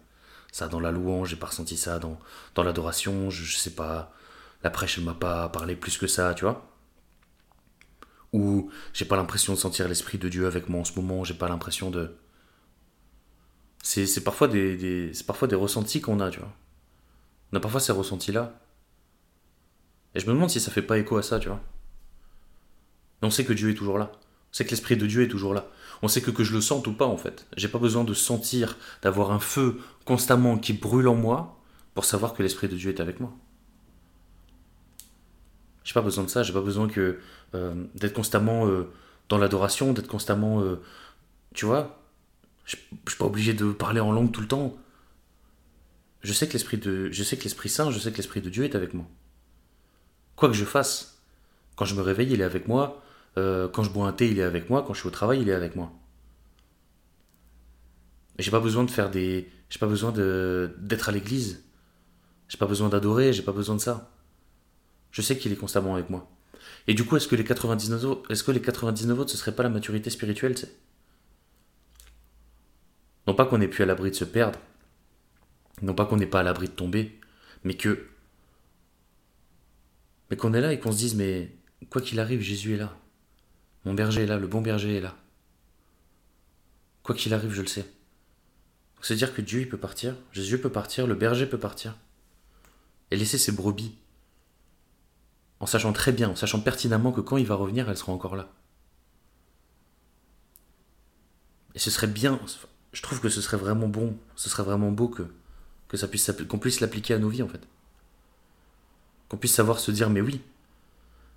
ça 0.50 0.68
dans 0.68 0.80
la 0.80 0.90
louange, 0.90 1.30
j'ai 1.30 1.36
pas 1.36 1.46
ressenti 1.46 1.76
ça 1.76 1.98
dans, 1.98 2.18
dans 2.54 2.64
l'adoration, 2.64 3.30
je, 3.30 3.56
sais 3.56 3.70
pas, 3.74 4.12
la 4.64 4.70
prêche 4.70 4.98
elle 4.98 5.04
m'a 5.04 5.14
pas 5.14 5.48
parlé 5.48 5.76
plus 5.76 5.98
que 5.98 6.06
ça, 6.06 6.34
tu 6.34 6.44
vois 6.44 6.68
ou 8.32 8.70
j'ai 8.94 9.04
pas 9.04 9.16
l'impression 9.16 9.52
de 9.52 9.58
sentir 9.58 9.88
l'esprit 9.88 10.18
de 10.18 10.28
Dieu 10.28 10.46
avec 10.46 10.68
moi 10.68 10.80
en 10.80 10.84
ce 10.84 10.94
moment, 10.98 11.22
j'ai 11.22 11.34
pas 11.34 11.48
l'impression 11.48 11.90
de. 11.90 12.16
C'est 13.82 14.24
parfois 14.24 14.48
des 14.48 15.12
parfois 15.26 15.48
des 15.48 15.56
ressentis 15.56 16.00
qu'on 16.00 16.20
a, 16.20 16.30
tu 16.30 16.40
vois. 16.40 16.52
On 17.52 17.56
a 17.56 17.60
parfois 17.60 17.80
ces 17.80 17.92
ressentis-là. 17.92 18.58
Et 20.14 20.20
je 20.20 20.26
me 20.26 20.32
demande 20.32 20.50
si 20.50 20.60
ça 20.60 20.70
fait 20.70 20.82
pas 20.82 20.98
écho 20.98 21.16
à 21.16 21.22
ça, 21.22 21.38
tu 21.38 21.48
vois. 21.48 21.60
Mais 23.20 23.28
on 23.28 23.30
sait 23.30 23.44
que 23.44 23.52
Dieu 23.52 23.70
est 23.70 23.74
toujours 23.74 23.98
là. 23.98 24.12
On 24.50 24.54
sait 24.54 24.64
que 24.64 24.70
l'esprit 24.70 24.96
de 24.96 25.06
Dieu 25.06 25.22
est 25.22 25.28
toujours 25.28 25.54
là. 25.54 25.66
On 26.02 26.08
sait 26.08 26.20
que 26.20 26.42
je 26.42 26.52
le 26.52 26.60
sente 26.60 26.86
ou 26.86 26.92
pas, 26.92 27.06
en 27.06 27.16
fait. 27.16 27.46
J'ai 27.56 27.68
pas 27.68 27.78
besoin 27.78 28.04
de 28.04 28.12
sentir, 28.12 28.76
d'avoir 29.02 29.30
un 29.30 29.38
feu 29.38 29.80
constamment 30.04 30.58
qui 30.58 30.72
brûle 30.72 31.08
en 31.08 31.14
moi 31.14 31.58
pour 31.94 32.04
savoir 32.04 32.34
que 32.34 32.42
l'esprit 32.42 32.68
de 32.68 32.76
Dieu 32.76 32.90
est 32.90 33.00
avec 33.00 33.20
moi. 33.20 33.32
J'ai 35.84 35.94
pas 35.94 36.02
besoin 36.02 36.24
de 36.24 36.30
ça, 36.30 36.42
j'ai 36.42 36.52
pas 36.52 36.60
besoin 36.60 36.88
que 36.88 37.18
euh, 37.54 37.84
d'être 37.94 38.12
constamment 38.12 38.66
euh, 38.66 38.90
dans 39.28 39.38
l'adoration, 39.38 39.92
d'être 39.92 40.08
constamment. 40.08 40.60
Euh, 40.62 40.80
tu 41.54 41.66
vois 41.66 42.00
Je 42.64 42.76
suis 42.76 43.18
pas 43.18 43.26
obligé 43.26 43.52
de 43.52 43.72
parler 43.72 44.00
en 44.00 44.12
langue 44.12 44.32
tout 44.32 44.40
le 44.40 44.48
temps. 44.48 44.76
Je 46.22 46.32
sais 46.32 46.46
que 46.46 46.52
l'esprit 46.52 46.78
de, 46.78 47.10
je 47.10 47.22
sais 47.22 47.36
que 47.36 47.44
l'esprit 47.44 47.68
saint, 47.68 47.90
je 47.90 47.98
sais 47.98 48.12
que 48.12 48.16
l'esprit 48.16 48.40
de 48.40 48.48
Dieu 48.48 48.64
est 48.64 48.74
avec 48.74 48.94
moi. 48.94 49.06
Quoi 50.36 50.48
que 50.48 50.54
je 50.54 50.64
fasse, 50.64 51.20
quand 51.76 51.84
je 51.84 51.94
me 51.94 52.02
réveille, 52.02 52.32
il 52.32 52.40
est 52.40 52.44
avec 52.44 52.68
moi. 52.68 53.02
quand 53.36 53.82
je 53.82 53.90
bois 53.90 54.06
un 54.06 54.12
thé, 54.12 54.30
il 54.30 54.38
est 54.38 54.42
avec 54.42 54.70
moi. 54.70 54.84
Quand 54.86 54.94
je 54.94 55.00
suis 55.00 55.08
au 55.08 55.12
travail, 55.12 55.40
il 55.42 55.48
est 55.48 55.54
avec 55.54 55.76
moi. 55.76 55.92
J'ai 58.38 58.50
pas 58.50 58.60
besoin 58.60 58.84
de 58.84 58.90
faire 58.90 59.10
des, 59.10 59.50
j'ai 59.68 59.78
pas 59.78 59.86
besoin 59.86 60.12
d'être 60.12 61.08
à 61.08 61.12
l'église. 61.12 61.64
J'ai 62.48 62.58
pas 62.58 62.66
besoin 62.66 62.88
d'adorer. 62.88 63.32
J'ai 63.32 63.42
pas 63.42 63.52
besoin 63.52 63.76
de 63.76 63.80
ça. 63.80 64.10
Je 65.10 65.22
sais 65.22 65.38
qu'il 65.38 65.52
est 65.52 65.56
constamment 65.56 65.94
avec 65.94 66.10
moi. 66.10 66.30
Et 66.86 66.94
du 66.94 67.04
coup, 67.04 67.16
est-ce 67.16 67.28
que 67.28 67.36
les 67.36 67.44
99 67.44 68.04
autres, 68.04 68.30
est-ce 68.30 68.44
que 68.44 68.52
les 68.52 68.60
99 68.60 69.18
autres, 69.18 69.30
ce 69.30 69.36
serait 69.36 69.54
pas 69.54 69.62
la 69.62 69.68
maturité 69.68 70.10
spirituelle, 70.10 70.54
Non 73.26 73.34
pas 73.34 73.46
qu'on 73.46 73.58
n'est 73.58 73.68
plus 73.68 73.82
à 73.82 73.86
l'abri 73.86 74.10
de 74.10 74.16
se 74.16 74.24
perdre, 74.24 74.58
non 75.82 75.94
pas 75.94 76.06
qu'on 76.06 76.16
n'est 76.16 76.26
pas 76.26 76.40
à 76.40 76.42
l'abri 76.42 76.68
de 76.68 76.72
tomber, 76.72 77.18
mais 77.64 77.74
que 77.74 78.08
mais 80.30 80.36
qu'on 80.36 80.54
est 80.54 80.60
là 80.60 80.72
et 80.72 80.80
qu'on 80.80 80.92
se 80.92 80.98
dise 80.98 81.14
mais 81.14 81.54
quoi 81.90 82.00
qu'il 82.00 82.18
arrive, 82.18 82.40
Jésus 82.40 82.74
est 82.74 82.78
là. 82.78 82.96
Mon 83.84 83.94
berger 83.94 84.22
est 84.22 84.26
là, 84.26 84.38
le 84.38 84.46
bon 84.46 84.62
berger 84.62 84.96
est 84.96 85.00
là. 85.00 85.16
Quoi 87.02 87.14
qu'il 87.14 87.34
arrive, 87.34 87.52
je 87.52 87.62
le 87.62 87.68
sais. 87.68 87.84
C'est 89.02 89.16
dire 89.16 89.34
que 89.34 89.42
Dieu 89.42 89.60
il 89.60 89.68
peut 89.68 89.78
partir, 89.78 90.14
Jésus 90.30 90.58
peut 90.58 90.70
partir, 90.70 91.06
le 91.06 91.16
berger 91.16 91.46
peut 91.46 91.58
partir 91.58 91.96
et 93.10 93.16
laisser 93.16 93.36
ses 93.36 93.52
brebis 93.52 93.96
en 95.62 95.66
sachant 95.66 95.92
très 95.92 96.12
bien, 96.12 96.30
en 96.30 96.36
sachant 96.36 96.60
pertinemment 96.60 97.12
que 97.12 97.20
quand 97.20 97.36
il 97.36 97.46
va 97.46 97.54
revenir, 97.54 97.88
elle 97.88 97.96
sera 97.96 98.12
encore 98.12 98.34
là. 98.34 98.48
Et 101.74 101.78
ce 101.78 101.88
serait 101.90 102.08
bien, 102.08 102.40
je 102.92 103.00
trouve 103.00 103.20
que 103.20 103.28
ce 103.28 103.40
serait 103.40 103.56
vraiment 103.56 103.86
bon, 103.86 104.18
ce 104.34 104.50
serait 104.50 104.64
vraiment 104.64 104.90
beau 104.90 105.08
que, 105.08 105.22
qu'on 106.48 106.58
puisse 106.58 106.80
l'appliquer 106.80 107.14
à 107.14 107.18
nos 107.18 107.28
vies 107.28 107.42
en 107.42 107.48
fait. 107.48 107.60
Qu'on 109.28 109.36
puisse 109.36 109.54
savoir 109.54 109.80
se 109.80 109.90
dire 109.90 110.10
mais 110.10 110.20
oui, 110.20 110.40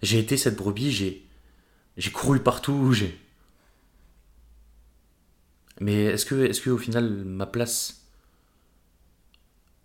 j'ai 0.02 0.20
été 0.20 0.38
cette 0.38 0.56
brebis, 0.56 0.92
j'ai 0.92 1.26
j'ai 1.98 2.12
couru 2.12 2.40
partout, 2.40 2.94
j'ai 2.94 3.20
Mais 5.80 6.06
est-ce 6.06 6.26
que 6.26 6.36
est-ce 6.46 6.62
que 6.62 6.70
au 6.70 6.78
final 6.78 7.24
ma 7.26 7.46
place 7.46 8.08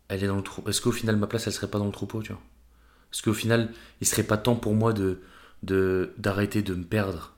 elle 0.08 0.24
est 0.24 0.26
dans 0.26 0.36
le 0.36 0.42
trou 0.42 0.68
Est-ce 0.68 0.80
qu'au 0.80 0.92
final 0.92 1.16
ma 1.16 1.26
place 1.26 1.46
elle 1.46 1.52
serait 1.52 1.70
pas 1.70 1.78
dans 1.78 1.86
le 1.86 1.92
troupeau, 1.92 2.22
tu 2.22 2.32
vois? 2.32 2.42
Parce 3.10 3.22
qu'au 3.22 3.34
final, 3.34 3.72
il 4.00 4.06
serait 4.06 4.22
pas 4.22 4.36
temps 4.36 4.56
pour 4.56 4.74
moi 4.74 4.92
de 4.92 5.20
d'arrêter 5.62 6.62
de, 6.62 6.74
me 6.74 6.84
perdre, 6.84 7.34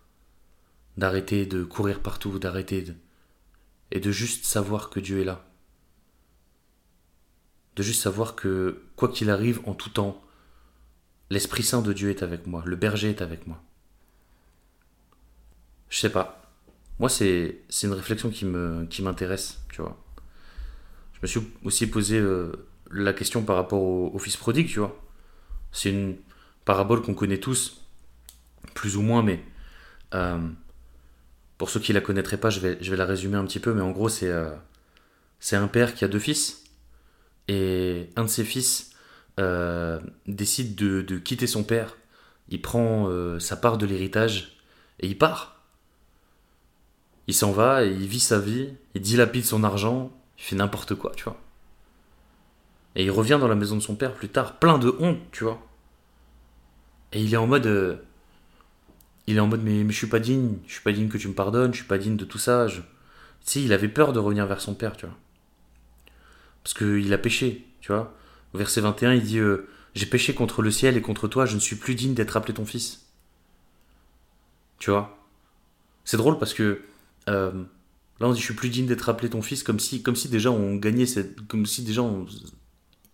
d'arrêter 0.96 1.44
de 1.44 1.64
courir 1.64 2.00
partout, 2.00 2.38
d'arrêter 2.38 2.82
de 2.82 2.94
et 3.90 4.00
de 4.00 4.10
juste 4.12 4.44
savoir 4.44 4.90
que 4.90 5.00
Dieu 5.00 5.20
est 5.20 5.24
là? 5.24 5.44
De 7.76 7.83
juste 7.83 8.02
savoir 8.02 8.35
que 8.35 8.83
quoi 8.97 9.09
qu'il 9.09 9.31
arrive 9.31 9.61
en 9.64 9.75
tout 9.75 9.91
temps, 9.91 10.23
l'Esprit 11.31 11.62
Saint 11.62 11.83
de 11.83 11.93
Dieu 11.93 12.11
est 12.11 12.23
avec 12.23 12.47
moi, 12.47 12.62
le 12.67 12.76
berger 12.76 13.11
est 13.11 13.23
avec 13.23 13.47
moi. 13.47 13.62
Je 15.88 15.99
sais 15.99 16.11
pas. 16.11 16.43
Moi, 16.99 17.09
c'est 17.09 17.62
une 17.83 17.93
réflexion 17.93 18.31
qui 18.31 18.45
me 18.45 18.87
qui 18.87 19.02
m'intéresse, 19.02 19.61
tu 19.73 19.83
vois. 19.83 19.99
Je 21.14 21.19
me 21.23 21.26
suis 21.26 21.41
aussi 21.64 21.87
posé 21.87 22.19
euh, 22.19 22.52
la 22.91 23.12
question 23.12 23.43
par 23.43 23.57
rapport 23.57 23.83
au 23.83 24.19
fils 24.19 24.37
prodigue, 24.37 24.69
tu 24.69 24.79
vois. 24.79 24.99
C'est 25.73 25.91
une 25.91 26.17
parabole 26.64 27.02
qu'on 27.02 27.14
connaît 27.14 27.38
tous, 27.38 27.83
plus 28.75 28.97
ou 28.97 29.02
moins, 29.02 29.23
mais 29.23 29.43
euh, 30.14 30.38
pour 31.59 31.71
ceux 31.71 31.81
qui 31.81 31.93
la 31.93 32.00
connaîtraient 32.00 32.37
pas, 32.37 32.50
je 32.50 32.61
vais, 32.61 32.79
je 32.81 32.91
vais 32.91 32.97
la 32.97 33.07
résumer 33.07 33.37
un 33.37 33.45
petit 33.45 33.61
peu, 33.61 33.73
mais 33.73 33.83
en 33.83 33.91
gros, 33.91 34.09
c'est 34.09 34.31
euh, 34.31 34.55
c'est 35.41 35.57
un 35.57 35.69
père 35.69 35.95
qui 35.95 36.05
a 36.05 36.09
deux 36.09 36.19
fils, 36.19 36.62
et 37.49 38.11
un 38.16 38.25
de 38.25 38.28
ses 38.28 38.44
fils 38.44 38.90
euh, 39.40 40.00
décide 40.26 40.75
de, 40.75 41.18
quitter 41.18 41.46
son 41.46 41.64
père, 41.64 41.96
il 42.49 42.61
prend 42.61 43.08
sa 43.38 43.56
part 43.56 43.78
de 43.78 43.87
l'héritage, 43.87 44.58
et 45.00 45.06
il 45.06 45.16
part. 45.16 45.62
Il 47.28 47.34
s'en 47.34 47.52
va, 47.52 47.84
et 47.84 47.90
il 47.90 48.06
vit 48.06 48.20
sa 48.20 48.38
vie, 48.38 48.70
il 48.94 49.00
dilapide 49.00 49.44
son 49.44 49.64
argent, 49.64 50.12
il 50.38 50.42
fait 50.42 50.56
n'importe 50.56 50.94
quoi, 50.94 51.12
tu 51.16 51.25
vois. 51.25 51.40
Et 52.94 53.04
il 53.04 53.11
revient 53.11 53.38
dans 53.40 53.49
la 53.49 53.54
maison 53.54 53.76
de 53.76 53.80
son 53.80 53.94
père 53.94 54.14
plus 54.14 54.28
tard, 54.28 54.58
plein 54.58 54.78
de 54.78 54.94
honte, 54.99 55.18
tu 55.30 55.44
vois. 55.44 55.61
Et 57.12 57.22
il 57.22 57.32
est 57.32 57.38
en 57.38 57.46
mode. 57.46 57.66
Euh, 57.66 57.96
il 59.26 59.37
est 59.37 59.40
en 59.40 59.46
mode, 59.46 59.62
mais, 59.62 59.84
mais 59.84 59.92
je 59.92 59.99
suis 59.99 60.08
pas 60.08 60.18
digne, 60.18 60.56
je 60.66 60.72
suis 60.72 60.82
pas 60.82 60.92
digne 60.92 61.08
que 61.08 61.18
tu 61.18 61.28
me 61.28 61.34
pardonnes, 61.34 61.72
je 61.72 61.78
suis 61.78 61.87
pas 61.87 61.99
digne 61.99 62.16
de 62.16 62.25
tout 62.25 62.38
ça. 62.38 62.66
Tu 62.68 62.82
sais, 63.40 63.62
il 63.62 63.72
avait 63.72 63.88
peur 63.88 64.12
de 64.12 64.18
revenir 64.18 64.46
vers 64.46 64.61
son 64.61 64.75
père, 64.75 64.96
tu 64.96 65.06
vois. 65.06 65.16
Parce 66.62 66.75
qu'il 66.75 67.12
a 67.12 67.19
péché, 67.19 67.66
tu 67.81 67.92
vois. 67.92 68.14
Au 68.54 68.59
verset 68.59 68.81
21, 68.81 69.14
il 69.14 69.23
dit 69.23 69.38
euh, 69.38 69.69
J'ai 69.95 70.07
péché 70.07 70.35
contre 70.35 70.62
le 70.62 70.71
ciel 70.71 70.97
et 70.97 71.02
contre 71.02 71.28
toi, 71.28 71.47
je 71.47 71.54
ne 71.54 71.61
suis 71.61 71.76
plus 71.76 71.95
digne 71.95 72.14
d'être 72.14 72.37
appelé 72.37 72.54
ton 72.54 72.64
fils. 72.64 73.07
Tu 74.78 74.90
vois 74.90 75.19
C'est 76.04 76.16
drôle 76.16 76.38
parce 76.38 76.54
que 76.54 76.83
euh, 77.28 77.52
là, 78.21 78.28
on 78.28 78.33
dit 78.33 78.40
Je 78.40 78.45
suis 78.45 78.54
plus 78.54 78.69
digne 78.69 78.87
d'être 78.87 79.09
appelé 79.09 79.31
ton 79.31 79.42
fils, 79.42 79.62
comme 79.62 79.81
si, 79.81 80.02
comme 80.02 80.16
si 80.16 80.28
déjà 80.28 80.50
on 80.50 80.76
gagnait 80.76 81.07
cette. 81.07 81.47
Comme 81.47 81.66
si 81.66 81.83
déjà 81.83 82.02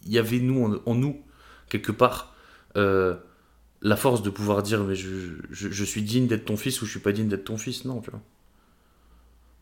il 0.07 0.13
y 0.13 0.19
avait 0.19 0.39
nous 0.39 0.81
en, 0.87 0.95
nous, 0.95 1.21
quelque 1.69 1.93
part, 1.93 2.35
euh, 2.77 3.17
la 3.83 3.97
force 3.97 4.23
de 4.23 4.31
pouvoir 4.31 4.63
dire 4.63 4.85
Mais 4.85 4.95
je, 4.95 5.85
suis 5.85 6.03
digne 6.03 6.27
d'être 6.27 6.45
ton 6.45 6.57
fils 6.57 6.83
ou 6.83 6.87
je 6.87 6.91
suis 6.91 7.01
pas 7.01 7.13
digne 7.13 7.29
d'être 7.29 7.45
ton 7.45 7.59
fils. 7.59 7.85
Non, 7.85 8.01
tu 8.01 8.11
vois. 8.11 8.21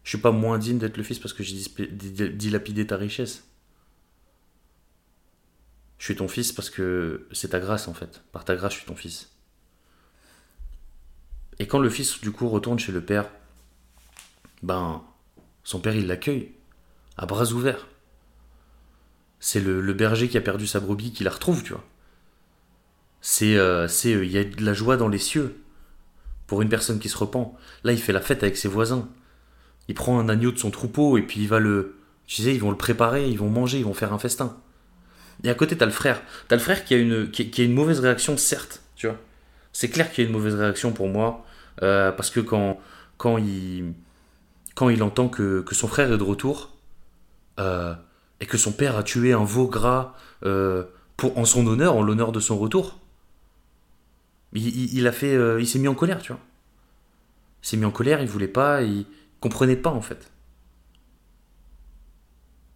Je 0.05 0.11
suis 0.11 0.19
pas 0.19 0.31
moins 0.31 0.59
digne 0.59 0.78
d'être 0.78 0.97
le 0.97 1.02
fils 1.02 1.19
parce 1.19 1.35
que 1.35 1.43
j'ai 1.43 1.57
dilapidé 2.31 2.87
ta 2.87 2.97
richesse. 2.97 3.45
Je 5.99 6.05
suis 6.05 6.17
ton 6.17 6.29
fils 6.29 6.53
parce 6.53 6.71
que 6.71 7.26
c'est 7.33 7.49
ta 7.49 7.61
grâce 7.61 7.88
en 7.88 7.95
fait. 7.95 8.23
Par 8.33 8.45
ta 8.45 8.55
grâce, 8.55 8.73
je 8.73 8.79
suis 8.79 8.87
ton 8.87 8.97
fils. 8.97 9.31
Et 11.59 11.67
quand 11.67 11.79
le 11.79 11.88
fils 11.88 12.21
du 12.21 12.33
coup 12.33 12.49
retourne 12.49 12.79
chez 12.79 12.93
le 12.93 13.00
père, 13.00 13.31
ben 14.62 15.03
son 15.65 15.81
père 15.81 15.97
il 15.97 16.07
l'accueille 16.07 16.53
à 17.17 17.26
bras 17.26 17.53
ouverts. 17.53 17.87
C'est 19.41 19.61
le, 19.61 19.93
berger 19.93 20.29
qui 20.29 20.38
a 20.38 20.41
perdu 20.41 20.67
sa 20.67 20.81
brebis 20.81 21.12
qui 21.12 21.25
la 21.25 21.31
retrouve, 21.31 21.62
tu 21.62 21.73
vois. 21.73 21.85
C'est 23.21 23.57
euh, 23.57 23.88
c'est 23.88 24.15
euh, 24.15 24.25
il 24.25 24.31
y 24.31 24.38
a 24.38 24.45
de 24.45 24.65
la 24.65 24.75
joie 24.75 24.97
dans 24.97 25.09
les 25.09 25.19
cieux 25.19 25.61
pour 26.47 26.62
une 26.62 26.69
personne 26.69 26.99
qui 26.99 27.09
se 27.09 27.17
repent. 27.17 27.57
Là, 27.85 27.93
il 27.93 28.00
fait 28.00 28.12
la 28.12 28.21
fête 28.21 28.43
avec 28.43 28.57
ses 28.57 28.69
voisins 28.69 29.09
il 29.88 29.95
prend 29.95 30.19
un 30.19 30.29
agneau 30.29 30.50
de 30.53 30.59
son 30.59 30.71
troupeau 30.71 31.17
et 31.19 31.23
puis 31.23 31.41
il 31.41 31.49
va 31.49 31.59
le. 31.59 31.97
Tu 32.26 32.43
sais, 32.43 32.55
ils 32.55 32.61
vont 32.61 32.71
le 32.71 32.76
préparer, 32.76 33.29
ils 33.29 33.38
vont 33.38 33.49
manger, 33.49 33.79
ils 33.79 33.85
vont 33.85 33.95
faire 33.95 34.12
un 34.12 34.19
festin. 34.19 34.57
Et 35.45 35.50
à 35.50 35.55
côté, 35.55 35.76
t'as 35.76 35.87
le 35.87 35.93
frère. 35.93 36.23
T'as 36.49 36.57
le 36.57 36.62
frère 36.62 36.85
qui 36.85 36.95
a, 36.95 36.99
une, 36.99 37.75
mauvaise 37.75 38.00
réaction, 38.00 38.37
certes, 38.37 38.83
tu 38.95 39.07
vois. 39.07 39.19
C'est 39.73 39.90
clair 39.90 40.11
qu'il 40.11 40.25
y 40.25 40.26
a 40.26 40.31
une 40.31 40.37
mauvaise 40.37 40.55
réaction 40.55 40.93
pour 40.93 41.09
moi, 41.09 41.45
euh, 41.83 42.11
parce 42.12 42.31
que 42.31 42.40
quand, 42.40 42.78
il, 43.38 43.95
entend 45.02 45.28
que, 45.28 45.64
son 45.73 45.88
frère 45.88 46.12
est 46.12 46.19
de 46.19 46.23
retour, 46.23 46.76
euh, 47.61 47.95
et 48.40 48.47
que 48.47 48.57
son 48.57 48.73
père 48.73 48.97
a 48.97 49.02
tué 49.02 49.33
un 49.33 49.45
veau 49.45 49.66
gras 49.66 50.14
euh, 50.45 50.85
en 51.23 51.45
son 51.45 51.66
honneur, 51.66 51.97
en 51.97 52.02
l'honneur 52.02 52.33
de 52.33 52.40
son 52.40 52.59
retour, 52.59 52.99
il, 54.52 55.07
a 55.07 55.12
fait, 55.12 55.37
il 55.61 55.66
s'est 55.66 55.78
mis 55.78 55.88
en 55.88 55.95
colère, 55.95 56.23
tu 56.23 56.33
vois. 56.33 56.40
Il 57.62 57.69
s'est 57.69 57.76
mis 57.76 57.85
en 57.85 57.90
colère, 57.90 58.23
il 58.23 58.28
voulait 58.28 58.49
pas, 58.49 58.81
il, 58.83 59.05
comprenait 59.40 59.76
pas 59.76 59.90
en 59.90 60.00
fait. 60.00 60.31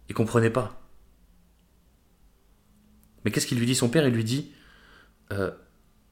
Il 0.09 0.15
comprenait 0.15 0.49
pas. 0.49 0.80
Mais 3.23 3.31
qu'est-ce 3.31 3.47
qu'il 3.47 3.59
lui 3.59 3.65
dit? 3.65 3.75
Son 3.75 3.89
père 3.89 4.07
Il 4.07 4.13
lui 4.13 4.23
dit 4.23 4.51
euh, 5.31 5.51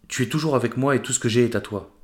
Tu 0.07 0.23
es 0.23 0.29
toujours 0.29 0.55
avec 0.55 0.77
moi 0.77 0.95
et 0.95 1.01
tout 1.01 1.13
ce 1.13 1.19
que 1.19 1.29
j'ai 1.29 1.43
est 1.43 1.55
à 1.55 1.61
toi. 1.61 1.95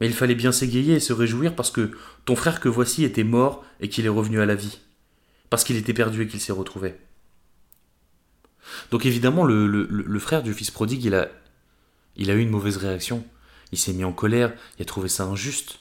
Mais 0.00 0.06
il 0.06 0.14
fallait 0.14 0.34
bien 0.34 0.52
s'égayer 0.52 0.94
et 0.94 1.00
se 1.00 1.12
réjouir 1.12 1.54
parce 1.54 1.70
que 1.70 1.92
ton 2.24 2.34
frère 2.34 2.60
que 2.60 2.68
voici 2.68 3.04
était 3.04 3.24
mort 3.24 3.64
et 3.80 3.88
qu'il 3.88 4.04
est 4.04 4.10
revenu 4.10 4.40
à 4.40 4.46
la 4.46 4.54
vie. 4.54 4.80
Parce 5.50 5.64
qu'il 5.64 5.76
était 5.76 5.94
perdu 5.94 6.22
et 6.22 6.26
qu'il 6.26 6.40
s'est 6.40 6.52
retrouvé. 6.52 6.96
Donc 8.90 9.06
évidemment, 9.06 9.44
le, 9.44 10.18
frère 10.18 10.42
du 10.42 10.54
fils 10.54 10.70
prodigue, 10.70 11.04
il 11.04 11.14
a, 11.14 12.34
eu 12.34 12.40
une 12.40 12.50
mauvaise 12.50 12.78
réaction. 12.78 13.24
Il 13.70 13.78
s'est 13.78 13.92
mis 13.92 14.04
en 14.04 14.12
colère, 14.12 14.52
il 14.78 14.82
a 14.82 14.84
trouvé 14.84 15.08
ça 15.08 15.24
injuste. 15.24 15.78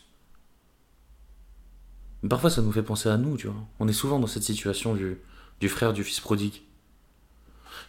Mais 2.21 2.29
parfois, 2.29 2.49
ça 2.49 2.61
nous 2.61 2.71
fait 2.71 2.83
penser 2.83 3.09
à 3.09 3.17
nous, 3.17 3.37
tu 3.37 3.47
vois. 3.47 3.55
On 3.79 3.87
est 3.87 3.93
souvent 3.93 4.19
dans 4.19 4.27
cette 4.27 4.43
situation 4.43 4.95
du 4.95 5.69
frère 5.69 5.93
du 5.93 6.03
fils 6.03 6.19
prodigue. 6.19 6.61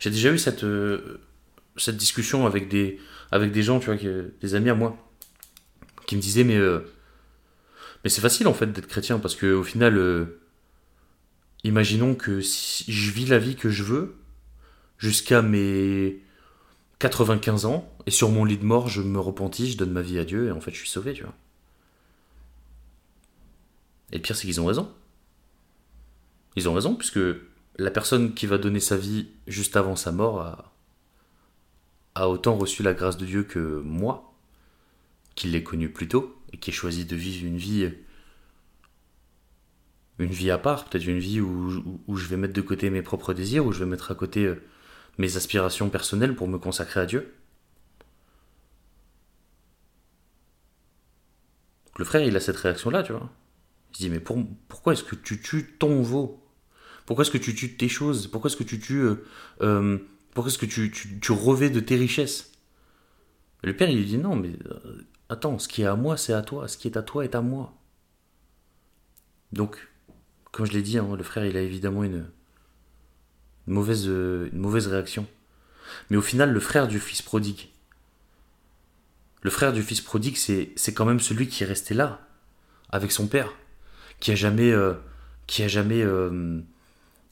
J'ai 0.02 0.10
déjà 0.10 0.32
eu 0.32 0.38
cette, 0.38 0.64
euh, 0.64 1.20
cette 1.76 1.96
discussion 1.96 2.44
avec 2.44 2.68
des, 2.68 2.98
avec 3.30 3.52
des 3.52 3.62
gens, 3.62 3.78
tu 3.78 3.86
vois, 3.86 3.94
des 4.40 4.54
amis 4.56 4.68
à 4.68 4.74
moi, 4.74 4.98
qui 6.08 6.16
me 6.16 6.20
disaient, 6.20 6.42
mais, 6.42 6.56
euh, 6.56 6.80
mais 8.02 8.10
c'est 8.10 8.20
facile 8.20 8.48
en 8.48 8.52
fait 8.52 8.66
d'être 8.66 8.88
chrétien, 8.88 9.20
parce 9.20 9.36
que 9.36 9.54
au 9.54 9.62
final, 9.62 9.96
euh, 9.96 10.40
imaginons 11.62 12.16
que 12.16 12.40
si 12.40 12.90
je 12.90 13.12
vis 13.12 13.26
la 13.26 13.38
vie 13.38 13.54
que 13.54 13.70
je 13.70 13.84
veux, 13.84 14.16
jusqu'à 14.98 15.40
mes 15.40 16.20
95 16.98 17.64
ans, 17.66 17.88
et 18.04 18.10
sur 18.10 18.28
mon 18.30 18.44
lit 18.44 18.58
de 18.58 18.64
mort, 18.64 18.88
je 18.88 19.02
me 19.02 19.20
repentis, 19.20 19.70
je 19.70 19.76
donne 19.76 19.92
ma 19.92 20.02
vie 20.02 20.18
à 20.18 20.24
Dieu, 20.24 20.48
et 20.48 20.50
en 20.50 20.60
fait, 20.60 20.72
je 20.72 20.78
suis 20.78 20.88
sauvé, 20.88 21.12
tu 21.12 21.22
vois. 21.22 21.34
Et 24.10 24.16
le 24.16 24.22
pire, 24.22 24.34
c'est 24.34 24.48
qu'ils 24.48 24.60
ont 24.60 24.66
raison. 24.66 24.92
Ils 26.56 26.68
ont 26.68 26.74
raison, 26.74 26.96
puisque 26.96 27.20
la 27.78 27.90
personne 27.90 28.34
qui 28.34 28.46
va 28.46 28.58
donner 28.58 28.80
sa 28.80 28.96
vie 28.96 29.28
juste 29.46 29.76
avant 29.76 29.96
sa 29.96 30.12
mort 30.12 30.72
a, 32.14 32.28
autant 32.28 32.56
reçu 32.56 32.82
la 32.82 32.94
grâce 32.94 33.16
de 33.16 33.26
Dieu 33.26 33.42
que 33.42 33.80
moi, 33.84 34.34
qui 35.34 35.48
l'ai 35.48 35.62
connu 35.62 35.90
plus 35.90 36.08
tôt, 36.08 36.36
et 36.52 36.58
qui 36.58 36.70
ai 36.70 36.72
choisi 36.72 37.04
de 37.04 37.16
vivre 37.16 37.46
une 37.46 37.56
vie 37.56 37.90
une 40.18 40.30
vie 40.30 40.50
à 40.50 40.58
part, 40.58 40.84
peut-être 40.84 41.06
une 41.06 41.18
vie 41.18 41.40
où, 41.40 42.16
je 42.16 42.28
vais 42.28 42.36
mettre 42.36 42.52
de 42.52 42.60
côté 42.60 42.90
mes 42.90 43.02
propres 43.02 43.34
désirs, 43.34 43.66
où 43.66 43.72
je 43.72 43.80
vais 43.80 43.90
mettre 43.90 44.10
à 44.10 44.14
côté 44.14 44.44
euh, 44.44 44.62
mes 45.18 45.36
aspirations 45.36 45.88
personnelles 45.90 46.34
pour 46.34 46.48
me 46.48 46.58
consacrer 46.58 47.00
à 47.00 47.06
Dieu. 47.06 47.34
Le 51.98 52.04
frère, 52.04 52.22
il 52.22 52.36
a 52.36 52.40
cette 52.40 52.56
réaction-là, 52.56 53.02
tu 53.02 53.12
vois. 53.12 53.30
Je 53.92 53.98
dis, 53.98 54.10
mais 54.10 54.20
pourquoi 54.20 54.94
est-ce 54.94 55.04
que 55.04 55.14
tu 55.14 55.40
tues 55.40 55.76
ton 55.78 56.02
veau? 56.02 56.41
Pourquoi 57.06 57.24
est-ce 57.24 57.30
que 57.30 57.38
tu 57.38 57.54
tues 57.54 57.76
tes 57.76 57.88
choses? 57.88 58.26
Pourquoi 58.28 58.50
est-ce 58.50 58.56
que 58.56 58.64
tu 58.64 58.78
tues. 58.78 59.02
Euh, 59.02 59.24
euh, 59.62 59.98
pourquoi 60.34 60.50
est-ce 60.50 60.58
que 60.58 60.66
tu, 60.66 61.32
revais 61.32 61.70
de 61.70 61.80
tes 61.80 61.96
richesses? 61.96 62.52
Le 63.62 63.76
père, 63.76 63.90
il 63.90 63.98
lui 63.98 64.06
dit, 64.06 64.18
non, 64.18 64.34
mais 64.34 64.52
euh, 64.66 65.02
attends, 65.28 65.58
ce 65.58 65.68
qui 65.68 65.82
est 65.82 65.86
à 65.86 65.94
moi, 65.94 66.16
c'est 66.16 66.32
à 66.32 66.42
toi. 66.42 66.68
Ce 66.68 66.78
qui 66.78 66.88
est 66.88 66.96
à 66.96 67.02
toi 67.02 67.24
est 67.24 67.34
à 67.34 67.42
moi. 67.42 67.74
Donc, 69.52 69.88
comme 70.52 70.66
je 70.66 70.72
l'ai 70.72 70.82
dit, 70.82 70.98
hein, 70.98 71.14
le 71.16 71.22
frère, 71.22 71.44
il 71.44 71.56
a 71.56 71.60
évidemment 71.60 72.04
une, 72.04 72.26
mauvaise, 73.66 74.06
une 74.06 74.58
mauvaise 74.58 74.86
réaction. 74.86 75.26
Mais 76.08 76.16
au 76.16 76.22
final, 76.22 76.52
le 76.52 76.60
frère 76.60 76.88
du 76.88 76.98
fils 76.98 77.20
prodigue, 77.20 77.68
le 79.42 79.50
frère 79.50 79.72
du 79.72 79.82
fils 79.82 80.00
prodigue, 80.00 80.36
c'est 80.36 80.94
quand 80.94 81.04
même 81.04 81.20
celui 81.20 81.48
qui 81.48 81.64
est 81.64 81.66
resté 81.66 81.94
là, 81.94 82.26
avec 82.90 83.12
son 83.12 83.26
père 83.26 83.52
qui 84.20 84.30
a 84.30 84.34
jamais, 84.34 84.72
qui 85.46 85.62
a 85.62 85.68
jamais 85.68 86.04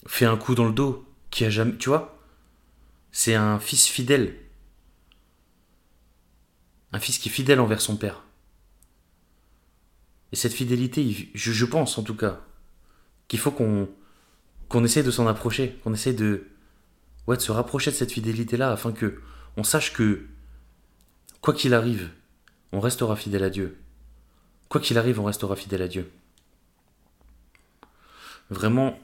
fait 0.07 0.27
un 0.27 0.37
coup 0.37 0.55
dans 0.55 0.67
le 0.67 0.73
dos, 0.73 1.07
qui 1.31 1.45
a 1.45 1.51
jamais, 1.51 1.77
tu 1.77 1.89
vois, 1.89 2.19
c'est 3.13 3.35
un 3.35 3.59
fils 3.59 3.87
fidèle, 3.87 4.37
un 6.93 6.99
fils 6.99 7.19
qui 7.19 7.29
est 7.29 7.33
fidèle 7.33 7.61
envers 7.61 7.81
son 7.81 7.97
père. 7.97 8.23
Et 10.33 10.37
cette 10.37 10.53
fidélité, 10.53 11.31
je, 11.35 11.65
pense 11.65 11.99
en 11.99 12.03
tout 12.03 12.15
cas, 12.15 12.41
qu'il 13.29 13.39
faut 13.39 13.51
qu'on 13.51 13.89
qu'on 14.69 14.85
essaye 14.85 15.03
de 15.03 15.11
s'en 15.11 15.27
approcher, 15.27 15.81
qu'on 15.83 15.93
essaye 15.93 16.15
de 16.15 16.47
ouais, 17.27 17.37
de 17.37 17.43
se 17.43 17.51
rapprocher 17.51 17.91
de 17.91 17.97
cette 17.97 18.13
fidélité 18.13 18.57
là 18.57 18.71
afin 18.71 18.93
que 18.93 19.21
on 19.57 19.65
sache 19.65 19.93
que 19.93 20.27
quoi 21.41 21.53
qu'il 21.53 21.75
arrive, 21.75 22.11
on 22.71 22.79
restera 22.79 23.17
fidèle 23.17 23.43
à 23.43 23.51
Dieu. 23.51 23.81
Quoi 24.69 24.81
qu'il 24.81 24.99
arrive, 24.99 25.19
on 25.19 25.25
restera 25.25 25.57
fidèle 25.57 25.83
à 25.83 25.89
Dieu. 25.89 26.13
Vraiment, 28.51 28.97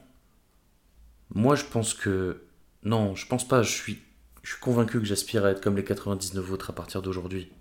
moi 1.37 1.55
je 1.55 1.65
pense 1.65 1.95
que. 1.95 2.43
Non, 2.83 3.15
je 3.15 3.27
pense 3.27 3.47
pas, 3.47 3.63
je 3.63 3.71
suis, 3.71 3.99
je 4.43 4.53
suis 4.53 4.61
convaincu 4.61 4.99
que 4.99 5.05
j'aspire 5.05 5.45
à 5.45 5.51
être 5.51 5.61
comme 5.61 5.77
les 5.77 5.85
99 5.85 6.51
autres 6.51 6.71
à 6.71 6.73
partir 6.73 7.03
d'aujourd'hui. 7.03 7.53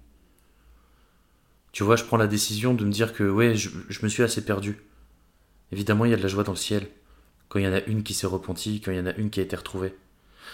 Tu 1.74 1.84
vois, 1.84 1.98
je 1.98 2.05
prends 2.05 2.15
la 2.15 2.27
décision 2.27 2.74
de 2.74 2.86
me 2.86 2.91
dire 2.91 3.13
que, 3.13 3.24
ouais, 3.29 3.55
je, 3.55 3.70
me 4.01 4.08
suis 4.08 4.24
assez 4.24 4.46
perdu. 4.46 4.82
Évidemment, 5.74 6.05
il 6.05 6.12
y 6.12 6.13
a 6.13 6.17
de 6.17 6.22
la 6.22 6.29
joie 6.29 6.44
dans 6.44 6.53
le 6.53 6.58
ciel, 6.58 6.88
quand 7.50 7.60
il 7.60 7.65
y 7.65 7.67
en 7.67 7.74
a 7.74 7.82
une 7.82 8.03
qui 8.03 8.13
s'est 8.13 8.27
repentie, 8.27 8.79
quand 8.79 8.91
il 8.91 8.98
y 8.98 9.01
en 9.01 9.08
a 9.08 9.15
une 9.15 9.29
qui 9.29 9.41
a 9.41 9.44
été 9.44 9.58
retrouvée. 9.58 9.94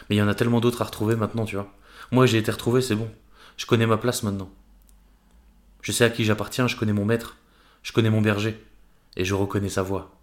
Mais 0.09 0.15
il 0.15 0.19
y 0.19 0.21
en 0.21 0.27
a 0.27 0.33
tellement 0.33 0.61
d'autres 0.61 0.81
à 0.81 0.85
retrouver 0.85 1.15
maintenant, 1.15 1.45
tu 1.45 1.57
vois. 1.57 1.71
Moi, 2.11 2.25
j'ai 2.25 2.39
été 2.39 2.49
retrouvé, 2.49 2.81
c'est 2.81 2.95
bon. 2.95 3.11
Je 3.55 3.67
connais 3.67 3.85
ma 3.85 3.97
place 3.97 4.23
maintenant. 4.23 4.49
Je 5.81 5.91
sais 5.91 6.05
à 6.05 6.09
qui 6.09 6.23
j'appartiens, 6.23 6.67
je 6.67 6.75
connais 6.75 6.93
mon 6.93 7.05
maître, 7.05 7.37
je 7.83 7.91
connais 7.91 8.09
mon 8.09 8.21
berger, 8.21 8.59
et 9.15 9.25
je 9.25 9.35
reconnais 9.35 9.69
sa 9.69 9.83
voix. 9.83 10.20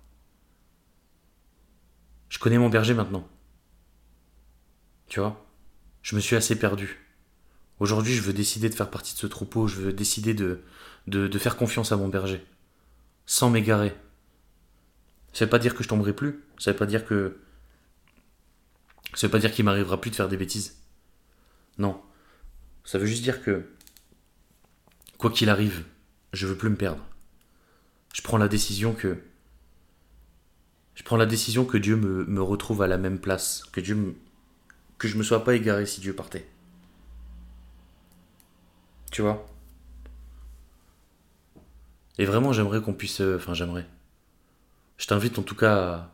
Je 2.38 2.42
connais 2.44 2.58
mon 2.58 2.68
berger 2.68 2.94
maintenant. 2.94 3.28
Tu 5.08 5.18
vois? 5.18 5.44
Je 6.02 6.14
me 6.14 6.20
suis 6.20 6.36
assez 6.36 6.56
perdu. 6.56 7.04
Aujourd'hui, 7.80 8.14
je 8.14 8.22
veux 8.22 8.32
décider 8.32 8.68
de 8.68 8.76
faire 8.76 8.90
partie 8.90 9.12
de 9.12 9.18
ce 9.18 9.26
troupeau, 9.26 9.66
je 9.66 9.80
veux 9.80 9.92
décider 9.92 10.34
de, 10.34 10.62
de, 11.08 11.36
faire 11.36 11.56
confiance 11.56 11.90
à 11.90 11.96
mon 11.96 12.06
berger. 12.06 12.46
Sans 13.26 13.50
m'égarer. 13.50 13.92
Ça 15.32 15.46
veut 15.46 15.50
pas 15.50 15.58
dire 15.58 15.74
que 15.74 15.82
je 15.82 15.88
tomberai 15.88 16.12
plus. 16.12 16.44
Ça 16.60 16.70
veut 16.70 16.76
pas 16.76 16.86
dire 16.86 17.04
que. 17.04 17.40
Ça 19.14 19.26
veut 19.26 19.32
pas 19.32 19.40
dire 19.40 19.50
qu'il 19.50 19.64
m'arrivera 19.64 20.00
plus 20.00 20.12
de 20.12 20.14
faire 20.14 20.28
des 20.28 20.36
bêtises. 20.36 20.76
Non. 21.76 22.00
Ça 22.84 22.98
veut 22.98 23.06
juste 23.06 23.24
dire 23.24 23.42
que. 23.42 23.68
Quoi 25.18 25.32
qu'il 25.32 25.50
arrive, 25.50 25.82
je 26.32 26.46
veux 26.46 26.56
plus 26.56 26.70
me 26.70 26.76
perdre. 26.76 27.04
Je 28.14 28.22
prends 28.22 28.38
la 28.38 28.46
décision 28.46 28.94
que 28.94 29.18
Je 30.98 31.04
prends 31.04 31.16
la 31.16 31.26
décision 31.26 31.64
que 31.64 31.78
Dieu 31.78 31.94
me, 31.94 32.42
retrouve 32.42 32.82
à 32.82 32.88
la 32.88 32.98
même 32.98 33.20
place, 33.20 33.62
que 33.70 33.80
Dieu 33.80 33.94
me, 33.94 34.14
que 34.98 35.06
je 35.06 35.16
me 35.16 35.22
sois 35.22 35.44
pas 35.44 35.54
égaré 35.54 35.86
si 35.86 36.00
Dieu 36.00 36.12
partait. 36.12 36.44
Tu 39.12 39.22
vois? 39.22 39.46
Et 42.18 42.24
vraiment, 42.24 42.52
j'aimerais 42.52 42.82
qu'on 42.82 42.94
puisse. 42.94 43.20
euh, 43.20 43.36
Enfin, 43.36 43.54
j'aimerais. 43.54 43.86
Je 44.96 45.06
t'invite 45.06 45.38
en 45.38 45.42
tout 45.42 45.54
cas 45.54 46.10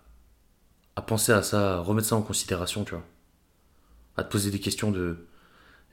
à, 0.96 1.02
penser 1.02 1.32
à 1.32 1.42
ça, 1.42 1.76
à 1.76 1.80
remettre 1.80 2.08
ça 2.08 2.16
en 2.16 2.22
considération, 2.22 2.84
tu 2.84 2.90
vois. 2.94 3.04
À 4.18 4.22
te 4.22 4.30
poser 4.30 4.50
des 4.50 4.60
questions 4.60 4.90
de. 4.90 5.16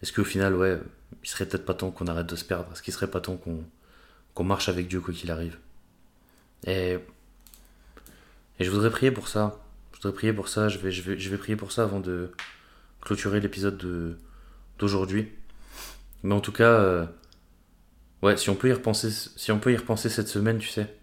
Est-ce 0.02 0.12
qu'au 0.12 0.26
final, 0.26 0.54
ouais, 0.54 0.82
il 1.24 1.30
serait 1.30 1.46
peut-être 1.46 1.66
pas 1.66 1.76
temps 1.76 1.92
qu'on 1.92 2.08
arrête 2.08 2.28
de 2.28 2.36
se 2.36 2.44
perdre? 2.44 2.70
Est-ce 2.74 2.84
qu'il 2.84 2.94
serait 2.94 3.10
pas 3.10 3.22
temps 3.22 3.38
qu'on 3.38 3.64
qu'on 4.34 4.44
marche 4.44 4.68
avec 4.68 4.90
Dieu 4.90 5.00
quoi 5.00 5.14
qu'il 5.14 5.32
arrive? 5.32 5.58
Et. 6.68 7.00
Et 8.62 8.64
je 8.64 8.70
voudrais 8.70 8.92
prier 8.92 9.10
pour 9.10 9.28
ça. 9.28 9.60
Je 9.92 9.98
voudrais 9.98 10.14
prier 10.14 10.34
pour 10.34 10.48
ça. 10.48 10.70
Je 10.70 10.78
vais, 10.78 10.92
je 10.92 11.02
vais, 11.02 11.18
je 11.18 11.30
vais 11.32 11.38
prier 11.38 11.56
pour 11.56 11.72
ça 11.72 11.82
avant 11.82 12.00
de 12.00 12.32
clôturer 13.02 13.40
l'épisode 13.40 13.76
de- 13.76 14.20
d'aujourd'hui. 14.78 15.30
Mais 16.22 16.36
en 16.36 16.42
tout 16.42 16.52
cas, 16.52 16.70
euh, 16.70 17.08
ouais, 18.22 18.38
si 18.38 18.52
on 18.52 18.56
peut 18.56 18.70
y 18.70 18.74
repenser, 18.74 19.10
si 19.10 19.52
on 19.52 19.58
peut 19.58 19.74
y 19.74 19.78
repenser 19.78 20.10
cette 20.10 20.28
semaine, 20.28 20.60
tu 20.60 20.68
sais. 20.68 20.96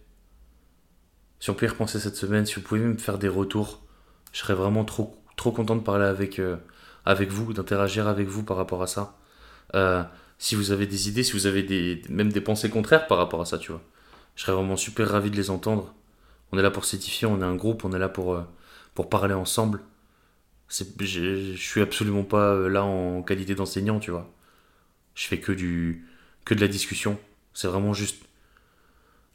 Si 1.41 1.51
on 1.51 1.55
peut 1.55 1.67
y 1.67 1.69
repenser 1.69 1.99
cette 1.99 2.15
semaine, 2.15 2.47
si 2.47 2.55
vous 2.55 2.61
pouvez 2.61 2.79
me 2.81 2.97
faire 2.97 3.19
des 3.19 3.27
retours, 3.27 3.83
je 4.33 4.39
serais 4.39 4.55
vraiment 4.55 4.85
trop, 4.85 5.21
trop 5.37 5.51
content 5.51 5.75
de 5.75 5.83
parler 5.83 6.07
avec, 6.07 6.39
euh, 6.39 6.59
avec 7.05 7.31
vous, 7.31 7.53
d'interagir 7.53 8.07
avec 8.07 8.29
vous 8.29 8.45
par 8.45 8.57
rapport 8.57 8.85
à 8.85 8.87
ça. 8.87 9.19
Euh, 9.75 10.05
si 10.39 10.55
vous 10.55 10.71
avez 10.71 10.87
des 10.87 11.09
idées, 11.09 11.25
si 11.25 11.33
vous 11.33 11.47
avez 11.47 11.65
des, 11.65 12.03
même 12.09 12.33
des 12.33 12.41
pensées 12.41 12.71
contraires 12.71 13.09
par 13.09 13.19
rapport 13.19 13.41
à 13.41 13.47
ça, 13.47 13.59
tu 13.59 13.73
vois. 13.73 13.83
Je 14.37 14.43
serais 14.43 14.53
vraiment 14.53 14.77
super 14.77 15.09
ravi 15.09 15.33
de 15.33 15.37
les 15.37 15.51
entendre. 15.51 15.93
On 16.53 16.59
est 16.59 16.63
là 16.63 16.71
pour 16.71 16.85
s'édifier, 16.85 17.27
on 17.27 17.41
est 17.41 17.45
un 17.45 17.57
groupe, 17.57 17.85
on 17.85 17.93
est 17.93 17.99
là 17.99 18.09
pour, 18.09 18.35
euh, 18.35 18.43
pour 18.95 19.09
parler 19.09 19.35
ensemble. 19.35 19.83
Je 20.69 20.85
je 20.95 21.57
suis 21.57 21.81
absolument 21.81 22.25
pas 22.25 22.55
euh, 22.55 22.69
là 22.69 22.85
en 22.85 23.23
qualité 23.23 23.55
d'enseignant, 23.55 24.01
tu 24.01 24.11
vois. 24.11 24.33
Je 25.15 25.27
fais 25.27 25.41
que 25.41 25.53
du 25.53 26.07
que 26.45 26.55
de 26.55 26.61
la 26.61 26.69
discussion. 26.69 27.19
C'est 27.55 27.69
vraiment 27.69 27.95
juste 27.95 28.25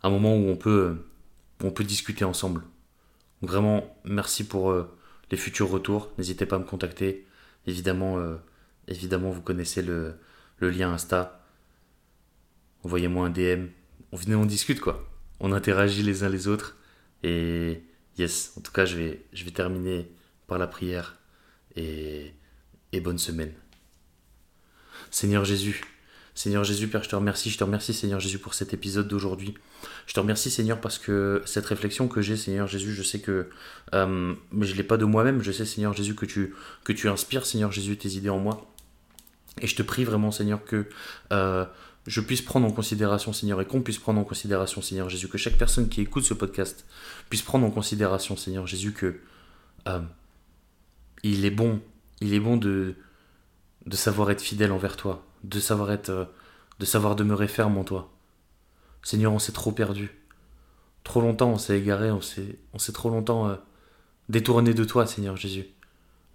un 0.03 0.09
moment 0.09 0.35
où 0.35 0.47
on 0.49 0.55
peut 0.55 0.95
euh, 1.61 1.65
on 1.65 1.71
peut 1.71 1.83
discuter 1.83 2.25
ensemble. 2.25 2.63
Vraiment 3.41 3.97
merci 4.05 4.45
pour 4.47 4.73
les 5.31 5.37
futurs 5.37 5.69
retours. 5.69 6.11
N'hésitez 6.17 6.45
pas 6.45 6.57
à 6.57 6.59
me 6.59 6.65
contacter. 6.65 7.27
Évidemment, 7.67 8.17
évidemment 8.87 9.31
vous 9.31 9.41
connaissez 9.41 9.81
le, 9.81 10.15
le 10.59 10.69
lien 10.69 10.93
Insta. 10.93 11.45
Envoyez-moi 12.83 13.27
un 13.27 13.29
DM. 13.29 13.67
On 14.11 14.17
on 14.33 14.45
discute 14.45 14.79
quoi. 14.79 15.09
On 15.39 15.51
interagit 15.51 16.03
les 16.03 16.23
uns 16.23 16.29
les 16.29 16.47
autres. 16.47 16.77
Et 17.23 17.81
yes, 18.17 18.53
en 18.57 18.61
tout 18.61 18.71
cas 18.71 18.85
je 18.85 18.97
vais 18.97 19.25
je 19.33 19.43
vais 19.43 19.51
terminer 19.51 20.11
par 20.47 20.57
la 20.57 20.67
prière 20.67 21.17
et, 21.75 22.33
et 22.91 22.99
bonne 22.99 23.17
semaine. 23.17 23.53
Seigneur 25.09 25.45
Jésus, 25.45 25.81
Seigneur 26.35 26.63
Jésus, 26.63 26.87
Père, 26.87 27.03
je 27.03 27.09
te 27.09 27.15
remercie, 27.15 27.51
je 27.51 27.57
te 27.57 27.63
remercie, 27.63 27.93
Seigneur 27.93 28.19
Jésus, 28.19 28.39
pour 28.39 28.55
cet 28.55 28.73
épisode 28.73 29.07
d'aujourd'hui. 29.07 29.53
Je 30.07 30.13
te 30.13 30.19
remercie, 30.19 30.49
Seigneur, 30.49 30.81
parce 30.81 30.97
que 30.97 31.43
cette 31.45 31.65
réflexion 31.67 32.07
que 32.07 32.21
j'ai, 32.21 32.37
Seigneur 32.37 32.67
Jésus, 32.67 32.93
je 32.93 33.03
sais 33.03 33.19
que 33.19 33.49
euh, 33.93 34.33
je 34.59 34.71
ne 34.71 34.77
l'ai 34.77 34.83
pas 34.83 34.97
de 34.97 35.05
moi-même, 35.05 35.43
je 35.43 35.51
sais, 35.51 35.65
Seigneur 35.65 35.93
Jésus, 35.93 36.15
que 36.15 36.25
tu, 36.25 36.55
que 36.83 36.91
tu 36.91 37.07
inspires, 37.07 37.45
Seigneur 37.45 37.71
Jésus, 37.71 37.97
tes 37.97 38.09
idées 38.09 38.29
en 38.29 38.39
moi. 38.39 38.67
Et 39.61 39.67
je 39.67 39.75
te 39.75 39.83
prie 39.83 40.03
vraiment, 40.03 40.31
Seigneur, 40.31 40.65
que 40.65 40.87
euh, 41.31 41.65
je 42.05 42.21
puisse 42.21 42.41
prendre 42.41 42.67
en 42.67 42.71
considération, 42.71 43.31
Seigneur, 43.31 43.61
et 43.61 43.65
qu'on 43.65 43.81
puisse 43.81 43.97
prendre 43.97 44.19
en 44.19 44.23
considération, 44.23 44.81
Seigneur 44.81 45.09
Jésus, 45.09 45.27
que 45.27 45.37
chaque 45.37 45.57
personne 45.57 45.87
qui 45.87 46.01
écoute 46.01 46.23
ce 46.23 46.33
podcast 46.33 46.85
puisse 47.29 47.41
prendre 47.41 47.65
en 47.65 47.71
considération, 47.71 48.35
Seigneur 48.35 48.67
Jésus, 48.67 48.91
que 48.91 49.19
euh, 49.87 50.01
il 51.23 51.45
est 51.45 51.51
bon, 51.51 51.81
il 52.19 52.33
est 52.33 52.39
bon 52.39 52.57
de, 52.57 52.95
de 53.85 53.95
savoir 53.95 54.31
être 54.31 54.41
fidèle 54.41 54.71
envers 54.71 54.97
toi, 54.97 55.25
de 55.43 55.59
savoir 55.59 55.91
être, 55.91 56.09
euh, 56.09 56.25
de 56.79 56.85
savoir 56.85 57.15
demeurer 57.15 57.47
ferme 57.47 57.77
en 57.77 57.85
toi. 57.85 58.11
Seigneur, 59.01 59.31
on 59.31 59.39
s'est 59.39 59.51
trop 59.53 59.71
perdu. 59.71 60.11
Trop 61.03 61.21
longtemps 61.21 61.51
on 61.51 61.57
s'est 61.57 61.77
égaré, 61.77 62.11
on 62.11 62.21
s'est, 62.21 62.59
on 62.73 62.79
s'est 62.79 62.93
trop 62.93 63.09
longtemps 63.09 63.49
euh, 63.49 63.55
détourné 64.29 64.73
de 64.73 64.83
toi, 64.83 65.05
Seigneur 65.05 65.37
Jésus. 65.37 65.67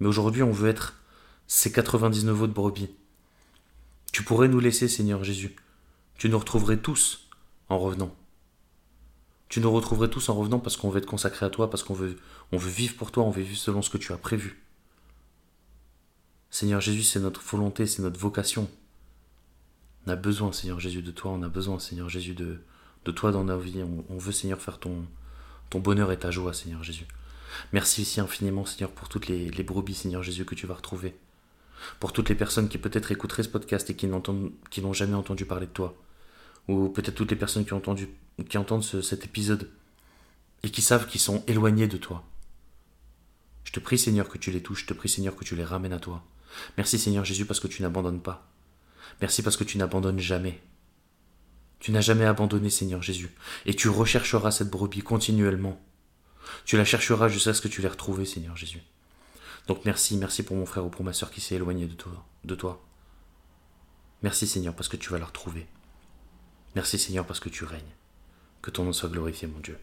Mais 0.01 0.07
aujourd'hui, 0.07 0.43
on 0.43 0.53
veut 0.53 0.69
être 0.69 0.95
ces 1.47 1.73
99 1.73 2.43
autres 2.43 2.53
brebis. 2.53 2.91
Tu 4.19 4.25
pourrais 4.25 4.49
nous 4.49 4.59
laisser, 4.59 4.89
Seigneur 4.89 5.23
Jésus. 5.23 5.55
Tu 6.17 6.29
nous 6.29 6.41
retrouverais 6.41 6.79
tous 6.79 7.29
en 7.69 7.79
revenant. 7.79 8.13
Tu 9.49 9.61
nous 9.61 9.71
retrouverais 9.71 10.11
tous 10.11 10.29
en 10.29 10.35
revenant 10.35 10.59
parce 10.59 10.77
qu'on 10.77 10.91
veut 10.91 10.99
être 10.99 11.07
consacré 11.07 11.47
à 11.47 11.51
toi, 11.51 11.71
parce 11.71 11.85
qu'on 11.85 11.95
veut, 11.95 12.17
vivre 12.51 12.97
pour 12.97 13.13
toi, 13.13 13.23
on 13.23 13.31
veut 13.31 13.43
vivre 13.43 13.61
selon 13.61 13.81
ce 13.81 13.91
que 13.91 13.97
tu 13.97 14.13
as 14.13 14.17
prévu. 14.17 14.61
Seigneur 16.51 16.81
Jésus, 16.81 17.05
c'est 17.05 17.21
notre 17.21 17.41
volonté, 17.43 17.87
c'est 17.87 18.03
notre 18.03 18.19
vocation. 18.19 18.69
On 20.05 20.11
a 20.11 20.17
besoin, 20.17 20.51
Seigneur 20.51 20.81
Jésus, 20.81 21.03
de 21.03 21.13
toi, 21.13 21.31
on 21.31 21.45
a 21.45 21.49
besoin, 21.49 21.79
Seigneur 21.79 22.09
Jésus, 22.09 22.35
de, 22.35 22.59
toi 23.13 23.31
dans 23.31 23.45
nos 23.45 23.61
vies. 23.61 23.85
On, 24.09 24.19
veut, 24.19 24.33
Seigneur, 24.33 24.61
faire 24.61 24.81
ton, 24.81 25.07
bonheur 25.71 26.11
et 26.11 26.19
ta 26.19 26.33
joie, 26.33 26.53
Seigneur 26.53 26.83
Jésus. 26.83 27.07
Merci 27.73 28.03
ici 28.03 28.21
infiniment, 28.21 28.67
Seigneur, 28.67 28.91
pour 28.91 29.09
toutes 29.09 29.29
les 29.29 29.63
brebis, 29.63 29.95
Seigneur 29.95 30.25
Jésus, 30.25 30.45
que 30.45 30.57
tu 30.57 30.67
vas 30.67 30.75
retrouver. 30.75 31.15
Pour 32.01 32.13
toutes 32.13 32.29
les 32.29 32.35
personnes 32.35 32.69
qui 32.69 32.79
peut-être 32.79 33.13
écouteraient 33.13 33.43
ce 33.43 33.49
podcast 33.49 33.89
et 33.91 33.95
qui 33.97 34.07
n'ont 34.07 34.93
jamais 34.93 35.15
entendu 35.15 35.45
parler 35.45 35.67
de 35.67 35.73
toi. 35.73 35.97
Ou 36.69 36.89
peut-être 36.89 37.15
toutes 37.15 37.31
les 37.31 37.37
personnes 37.37 37.65
qui, 37.65 37.73
ont 37.73 37.79
entendu, 37.79 38.09
qui 38.49 38.59
entendent 38.59 38.85
ce- 38.85 39.01
cet 39.03 39.25
épisode 39.25 39.71
et 40.63 40.71
qui 40.71 40.83
savent 40.83 41.07
qu'ils 41.07 41.21
sont 41.21 41.43
éloignés 41.47 41.87
de 41.89 41.97
toi. 41.97 42.25
Je 43.65 43.73
te 43.73 43.81
prie, 43.81 43.99
Seigneur, 43.99 44.29
que 44.29 44.39
tu 44.39 44.51
les 44.51 44.63
touches. 44.63 44.83
Je 44.83 44.87
te 44.87 44.95
prie, 44.95 45.09
Seigneur, 45.09 45.37
que 45.37 45.45
tu 45.45 45.55
les 45.57 45.65
ramènes 45.65 45.93
à 45.93 45.99
toi. 46.01 46.25
Merci, 46.77 46.99
Seigneur 46.99 47.25
Jésus, 47.25 47.45
parce 47.47 47.61
que 47.61 47.69
tu 47.69 47.83
n'abandonnes 47.83 48.21
pas. 48.23 48.51
Merci 49.21 49.43
parce 49.43 49.57
que 49.57 49.65
tu 49.65 49.79
n'abandonnes 49.79 50.19
jamais. 50.19 50.61
Tu 51.81 51.93
n'as 51.93 52.01
jamais 52.01 52.25
abandonné, 52.25 52.71
Seigneur 52.71 53.03
Jésus. 53.03 53.31
Et 53.67 53.75
tu 53.75 53.89
rechercheras 53.89 54.51
cette 54.51 54.71
brebis 54.71 55.01
continuellement. 55.03 55.81
Tu 56.65 56.77
la 56.77 56.85
chercheras 56.85 57.29
jusqu'à 57.29 57.55
ce 57.55 57.61
que 57.61 57.69
tu 57.69 57.83
l'aies 57.83 57.89
retrouvée, 57.89 58.25
Seigneur 58.25 58.57
Jésus. 58.57 58.83
Donc 59.69 59.85
merci, 59.85 60.17
merci 60.17 60.43
pour 60.43 60.57
mon 60.57 60.67
frère 60.67 60.85
ou 60.85 60.89
pour 60.89 61.05
ma 61.05 61.13
soeur 61.13 61.31
qui 61.31 61.41
s'est 61.41 61.55
éloignée 61.55 61.87
de 62.45 62.55
toi. 62.55 62.83
Merci, 64.23 64.49
Seigneur, 64.49 64.75
parce 64.75 64.89
que 64.89 64.97
tu 64.97 65.11
vas 65.11 65.19
la 65.19 65.27
retrouver. 65.27 65.67
Merci, 66.75 66.99
Seigneur, 66.99 67.25
parce 67.25 67.39
que 67.39 67.49
tu 67.51 67.65
règnes. 67.65 67.95
Que 68.63 68.71
ton 68.71 68.85
nom 68.85 68.93
soit 68.93 69.11
glorifié, 69.11 69.47
mon 69.47 69.61
Dieu. 69.61 69.79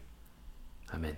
Amen. 0.90 1.14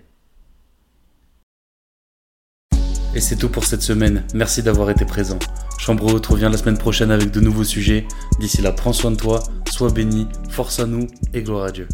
Et 3.15 3.21
c'est 3.21 3.35
tout 3.37 3.49
pour 3.49 3.65
cette 3.65 3.81
semaine. 3.81 4.25
Merci 4.35 4.61
d'avoir 4.61 4.91
été 4.91 5.03
présent. 5.03 5.39
Chambre 5.79 6.19
te 6.19 6.27
revient 6.29 6.49
la 6.51 6.57
semaine 6.57 6.77
prochaine 6.77 7.09
avec 7.09 7.31
de 7.31 7.39
nouveaux 7.39 7.63
sujets. 7.63 8.07
D'ici 8.39 8.61
là, 8.61 8.71
prends 8.71 8.93
soin 8.93 9.11
de 9.11 9.17
toi, 9.17 9.43
sois 9.71 9.91
béni, 9.91 10.27
force 10.49 10.79
à 10.79 10.85
nous 10.85 11.07
et 11.33 11.41
gloire 11.41 11.65
à 11.65 11.71
Dieu. 11.71 11.87